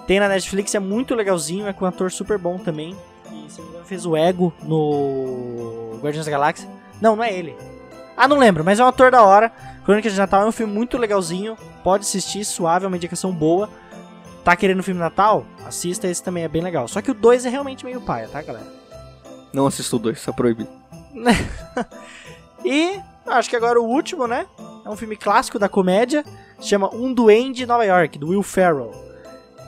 [0.08, 1.68] Tem na Netflix, é muito legalzinho.
[1.68, 2.96] É com um ator super bom também.
[3.32, 6.68] E se não me engano, fez o Ego no Guardiões da Galáxia.
[7.00, 7.56] Não, não é ele.
[8.18, 9.52] Ah, não lembro, mas é um ator da hora.
[9.86, 11.56] Crônicas de Natal é um filme muito legalzinho.
[11.84, 13.70] Pode assistir, suave, é uma indicação boa.
[14.44, 15.46] Tá querendo filme Natal?
[15.66, 16.88] Assista, esse também é bem legal.
[16.88, 18.66] Só que o 2 é realmente meio paia, tá, galera?
[19.54, 20.70] Não assisto o dois, tá proibido.
[22.66, 24.48] E acho que agora o último, né?
[24.84, 26.26] É um filme clássico da comédia.
[26.60, 28.92] Se chama Um Duende em Nova York, do Will Ferrell.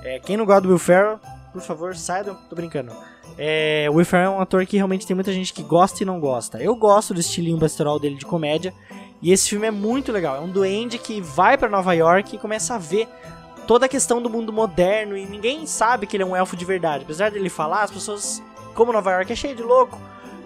[0.04, 1.20] É, quem não gosta do Will Ferrell,
[1.54, 2.34] por favor, sai do...
[2.50, 2.92] Tô brincando.
[3.38, 6.06] É, o Will Ferrell é um ator que realmente tem muita gente que gosta e
[6.08, 6.58] não gosta.
[6.58, 8.74] Eu gosto do estilinho pastoral dele de comédia.
[9.22, 10.36] E esse filme é muito legal.
[10.36, 13.08] É um duende que vai pra Nova York e começa a ver
[13.66, 15.18] toda a questão do mundo moderno.
[15.18, 17.04] E ninguém sabe que ele é um elfo de verdade.
[17.04, 18.42] Apesar dele falar, as pessoas,
[18.74, 20.00] como Nova York é cheio de louco,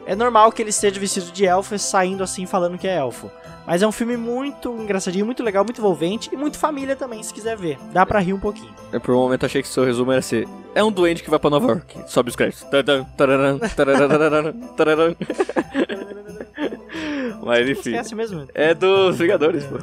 [0.05, 3.30] é normal que ele esteja vestido de elfo e saindo assim falando que é elfo.
[3.65, 7.32] Mas é um filme muito engraçadinho, muito legal, muito envolvente e muito família também, se
[7.34, 7.78] quiser ver.
[7.93, 8.74] Dá pra rir um pouquinho.
[8.91, 11.38] Eu, por um momento achei que seu resumo era ser É um doente que vai
[11.38, 12.03] pra Nova York.
[12.07, 12.65] Sobe os créditos.
[17.43, 17.91] Mas enfim.
[17.91, 18.47] Esquece mesmo.
[18.53, 19.77] É dos Vingadores, pô.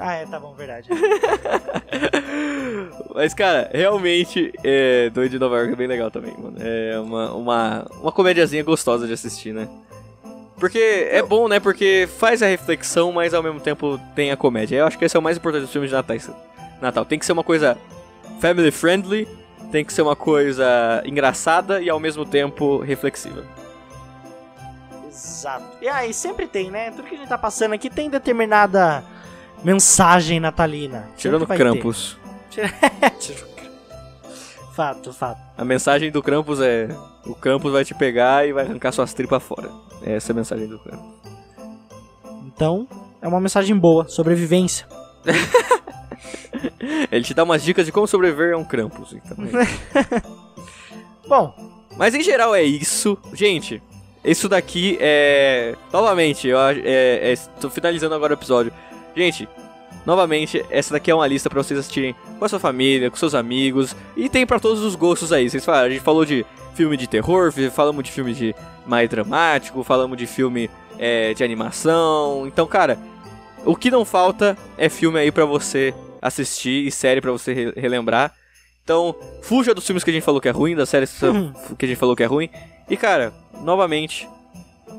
[0.00, 0.88] Ah, é, tá bom, verdade.
[3.14, 6.56] Mas, cara, realmente, é, Doido de Nova York é bem legal também, mano.
[6.58, 9.68] É uma, uma, uma comédiazinha gostosa de assistir, né?
[10.58, 11.60] Porque é bom, né?
[11.60, 14.76] Porque faz a reflexão, mas ao mesmo tempo tem a comédia.
[14.76, 16.16] Eu acho que esse é o mais importante dos filmes de Natal.
[16.80, 17.04] Natal.
[17.04, 17.76] Tem que ser uma coisa
[18.40, 19.28] family friendly,
[19.70, 23.44] tem que ser uma coisa engraçada e ao mesmo tempo reflexiva.
[25.14, 25.64] Exato.
[25.80, 26.90] E aí, sempre tem, né?
[26.90, 29.04] Tudo que a gente tá passando aqui tem determinada
[29.62, 31.08] mensagem natalina.
[31.16, 31.56] Tirando ter.
[31.56, 32.18] Krampus.
[32.50, 32.74] Tirando
[34.74, 35.40] Fato, fato.
[35.56, 36.88] A mensagem do Krampus é:
[37.24, 39.70] o Krampus vai te pegar e vai arrancar suas tripas fora.
[40.02, 41.14] Essa é a mensagem do Krampus.
[42.44, 42.88] Então,
[43.22, 44.88] é uma mensagem boa, sobrevivência.
[47.10, 49.12] Ele te dá umas dicas de como sobreviver a um Krampus.
[49.12, 50.22] Então, é.
[51.28, 51.54] Bom,
[51.96, 53.16] Mas em geral é isso.
[53.32, 53.80] Gente,
[54.24, 55.74] isso daqui é.
[55.92, 58.72] Novamente, eu acho- é, é, tô finalizando agora o episódio.
[59.16, 59.48] Gente,
[60.06, 63.34] novamente, essa daqui é uma lista pra vocês assistirem com a sua família, com seus
[63.34, 63.94] amigos.
[64.16, 65.48] E tem pra todos os gostos aí.
[65.48, 66.44] Vocês falaram, a gente falou de
[66.74, 68.54] filme de terror, falamos de filme de
[68.86, 70.68] mais dramático, falamos de filme
[70.98, 72.44] é, de animação.
[72.46, 72.98] Então, cara,
[73.64, 77.72] o que não falta é filme aí pra você assistir e série pra você re-
[77.76, 78.32] relembrar.
[78.82, 81.16] Então, fuja dos filmes que a gente falou que é ruim, das séries
[81.76, 82.50] que a gente falou que é ruim.
[82.88, 83.32] E, cara,
[83.62, 84.28] novamente,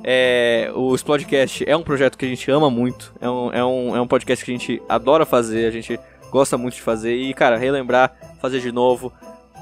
[0.03, 3.13] é, o Explodecast é um projeto que a gente ama muito.
[3.21, 5.99] É um, é, um, é um podcast que a gente adora fazer, a gente
[6.31, 7.15] gosta muito de fazer.
[7.15, 9.13] E, cara, relembrar, fazer de novo.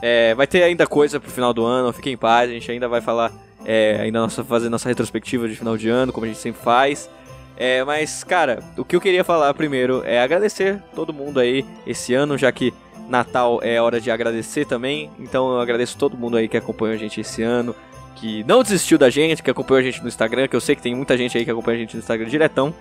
[0.01, 2.89] É, vai ter ainda coisa pro final do ano, fiquem em paz, a gente ainda
[2.89, 3.31] vai falar,
[3.65, 7.09] é, ainda nossa, fazer nossa retrospectiva de final de ano, como a gente sempre faz.
[7.55, 12.13] É, mas, cara, o que eu queria falar primeiro é agradecer todo mundo aí esse
[12.13, 12.73] ano, já que
[13.07, 15.09] Natal é hora de agradecer também.
[15.19, 17.75] Então eu agradeço todo mundo aí que acompanhou a gente esse ano,
[18.15, 20.81] que não desistiu da gente, que acompanhou a gente no Instagram, que eu sei que
[20.81, 22.73] tem muita gente aí que acompanha a gente no Instagram diretão.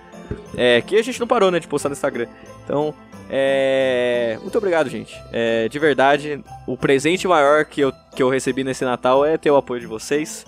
[0.55, 2.27] É, que a gente não parou, né, de postar no Instagram.
[2.63, 2.93] Então,
[3.29, 4.37] é.
[4.41, 5.19] Muito obrigado, gente.
[5.31, 9.51] É, de verdade, o presente maior que eu, que eu recebi nesse Natal é ter
[9.51, 10.45] o apoio de vocês.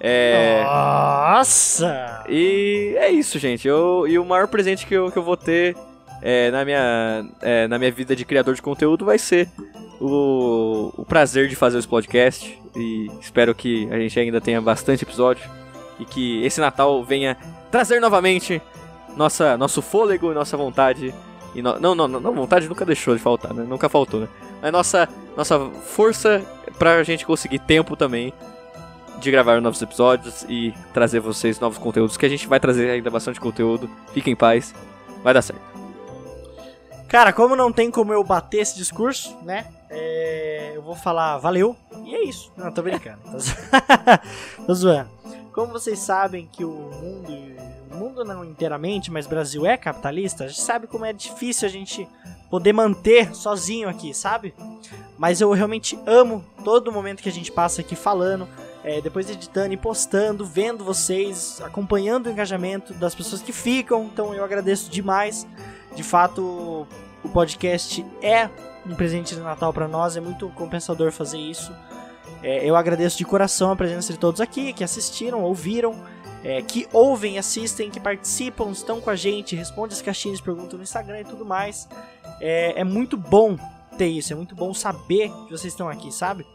[0.00, 0.62] É.
[0.64, 2.24] Nossa!
[2.28, 3.66] E é isso, gente.
[3.66, 5.76] Eu, e o maior presente que eu, que eu vou ter
[6.22, 9.48] é, na, minha, é, na minha vida de criador de conteúdo vai ser
[10.00, 12.58] o, o prazer de fazer esse podcast.
[12.76, 15.48] E espero que a gente ainda tenha bastante episódio.
[15.98, 17.36] E que esse Natal venha
[17.70, 18.62] trazer novamente
[19.16, 21.12] nossa, nosso fôlego nossa vontade.
[21.54, 23.64] E no- não, não, não, vontade nunca deixou de faltar, né?
[23.68, 24.28] Nunca faltou, né?
[24.62, 26.42] Mas nossa, nossa força
[26.78, 28.32] pra gente conseguir tempo também
[29.18, 33.10] de gravar novos episódios e trazer vocês novos conteúdos, que a gente vai trazer ainda
[33.10, 33.90] bastante conteúdo.
[34.12, 34.72] Fiquem em paz,
[35.24, 35.60] vai dar certo.
[37.08, 39.66] Cara, como não tem como eu bater esse discurso, né?
[39.90, 41.76] É, eu vou falar valeu.
[42.04, 42.52] E é isso.
[42.56, 43.18] Não, tô brincando.
[43.30, 43.54] Tô, zo-
[44.66, 45.10] tô zoando.
[45.52, 47.58] Como vocês sabem que o mundo.
[47.90, 51.70] O mundo não inteiramente, mas Brasil é capitalista, a gente sabe como é difícil a
[51.70, 52.06] gente
[52.50, 54.54] poder manter sozinho aqui, sabe?
[55.16, 58.46] Mas eu realmente amo todo momento que a gente passa aqui falando,
[58.84, 64.04] é, depois editando e postando, vendo vocês, acompanhando o engajamento das pessoas que ficam.
[64.04, 65.46] Então eu agradeço demais.
[65.96, 66.86] De fato,
[67.24, 68.48] o podcast é
[68.86, 71.72] um presente de Natal para nós, é muito compensador fazer isso.
[72.42, 75.94] É, eu agradeço de coração a presença de todos aqui que assistiram, ouviram,
[76.44, 80.84] é, que ouvem, assistem, que participam, estão com a gente, respondem as caixinhas, perguntam no
[80.84, 81.88] Instagram e tudo mais.
[82.40, 83.58] É, é muito bom
[83.96, 86.46] ter isso, é muito bom saber que vocês estão aqui, sabe?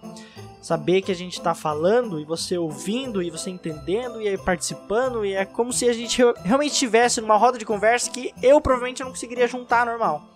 [0.61, 5.33] Saber que a gente tá falando e você ouvindo e você entendendo e participando e
[5.33, 9.03] é como se a gente re- realmente estivesse numa roda de conversa que eu provavelmente
[9.03, 10.29] não conseguiria juntar normal.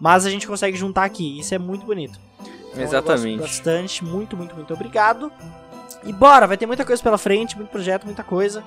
[0.00, 2.18] Mas a gente consegue juntar aqui, isso é muito bonito.
[2.70, 3.40] Então, Exatamente.
[3.40, 5.32] bastante, muito, muito, muito obrigado.
[6.04, 8.62] E bora, vai ter muita coisa pela frente, muito projeto, muita coisa.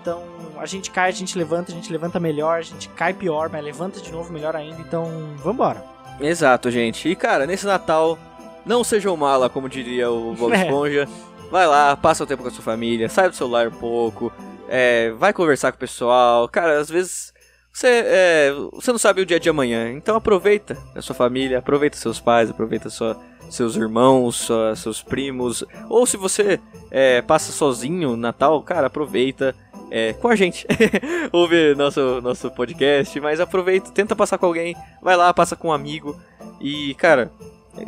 [0.00, 0.22] Então,
[0.58, 3.64] a gente cai, a gente levanta, a gente levanta melhor, a gente cai pior, mas
[3.64, 4.80] levanta de novo melhor ainda.
[4.80, 5.84] Então, vambora.
[6.20, 7.08] Exato, gente.
[7.08, 8.18] E cara, nesse Natal,
[8.64, 10.62] não sejam mala, como diria o Bob É.
[10.62, 11.08] Esponja.
[11.50, 14.32] Vai lá, passa o tempo com a sua família, sai do celular um pouco,
[14.68, 16.48] é, vai conversar com o pessoal.
[16.48, 17.31] Cara, às vezes
[17.72, 21.96] você, é, você não sabe o dia de amanhã, então aproveita a sua família, aproveita
[21.96, 23.16] seus pais, aproveita sua,
[23.48, 25.64] seus irmãos, sua- seus primos.
[25.88, 26.60] Ou se você
[26.90, 29.54] é, passa sozinho Natal, cara, aproveita.
[29.90, 30.66] é, com a gente,
[31.32, 35.72] ouve nosso, nosso podcast, mas aproveita, tenta passar com alguém, vai lá, passa com um
[35.72, 36.18] amigo,
[36.60, 37.30] e, cara,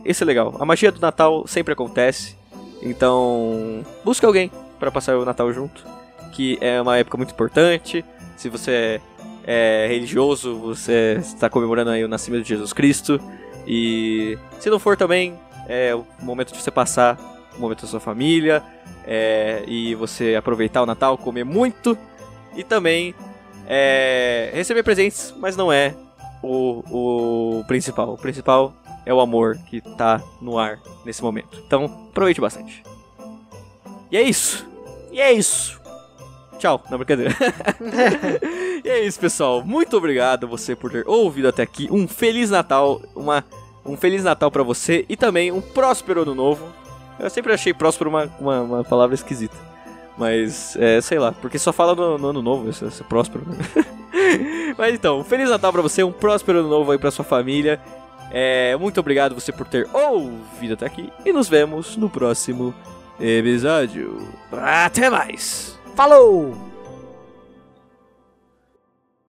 [0.05, 0.55] esse é legal.
[0.61, 2.37] A magia do Natal sempre acontece.
[2.83, 5.83] Então, busque alguém para passar o Natal junto,
[6.33, 8.05] que é uma época muito importante.
[8.37, 9.01] Se você é
[9.89, 13.21] religioso, você está comemorando aí o nascimento de Jesus Cristo.
[13.67, 15.39] E se não for também,
[15.69, 17.19] é o momento de você passar
[17.57, 18.63] o momento da sua família
[19.07, 21.97] é, e você aproveitar o Natal, comer muito
[22.57, 23.15] e também
[23.67, 25.95] é, receber presentes, mas não é
[26.43, 26.83] o,
[27.61, 28.13] o principal.
[28.13, 28.75] O principal
[29.07, 31.63] é o amor que tá no ar nesse momento.
[31.67, 32.83] Então, aproveite bastante.
[34.11, 34.67] E é isso.
[35.13, 35.81] E é isso.
[36.65, 36.83] Tchau.
[36.91, 37.37] Não, brincadeira.
[38.83, 39.63] e é isso, pessoal.
[39.63, 41.89] Muito obrigado você por ter ouvido até aqui.
[41.93, 43.03] Um Feliz Natal.
[43.15, 43.45] Uma,
[43.85, 46.67] um Feliz Natal pra você e também um próspero ano novo.
[47.21, 49.55] Eu sempre achei próspero uma, uma, uma palavra esquisita.
[50.17, 53.45] Mas, é, sei lá, porque só fala no, no ano novo, isso, isso é próspero.
[53.47, 53.59] né?
[54.79, 57.79] Mas então, um Feliz Natal pra você, um próspero ano novo aí pra sua família.
[58.31, 61.13] É, muito obrigado você por ter ouvido até aqui.
[61.27, 62.75] E nos vemos no próximo
[63.21, 64.27] episódio.
[64.51, 65.74] Até mais!
[65.95, 66.74] Falou!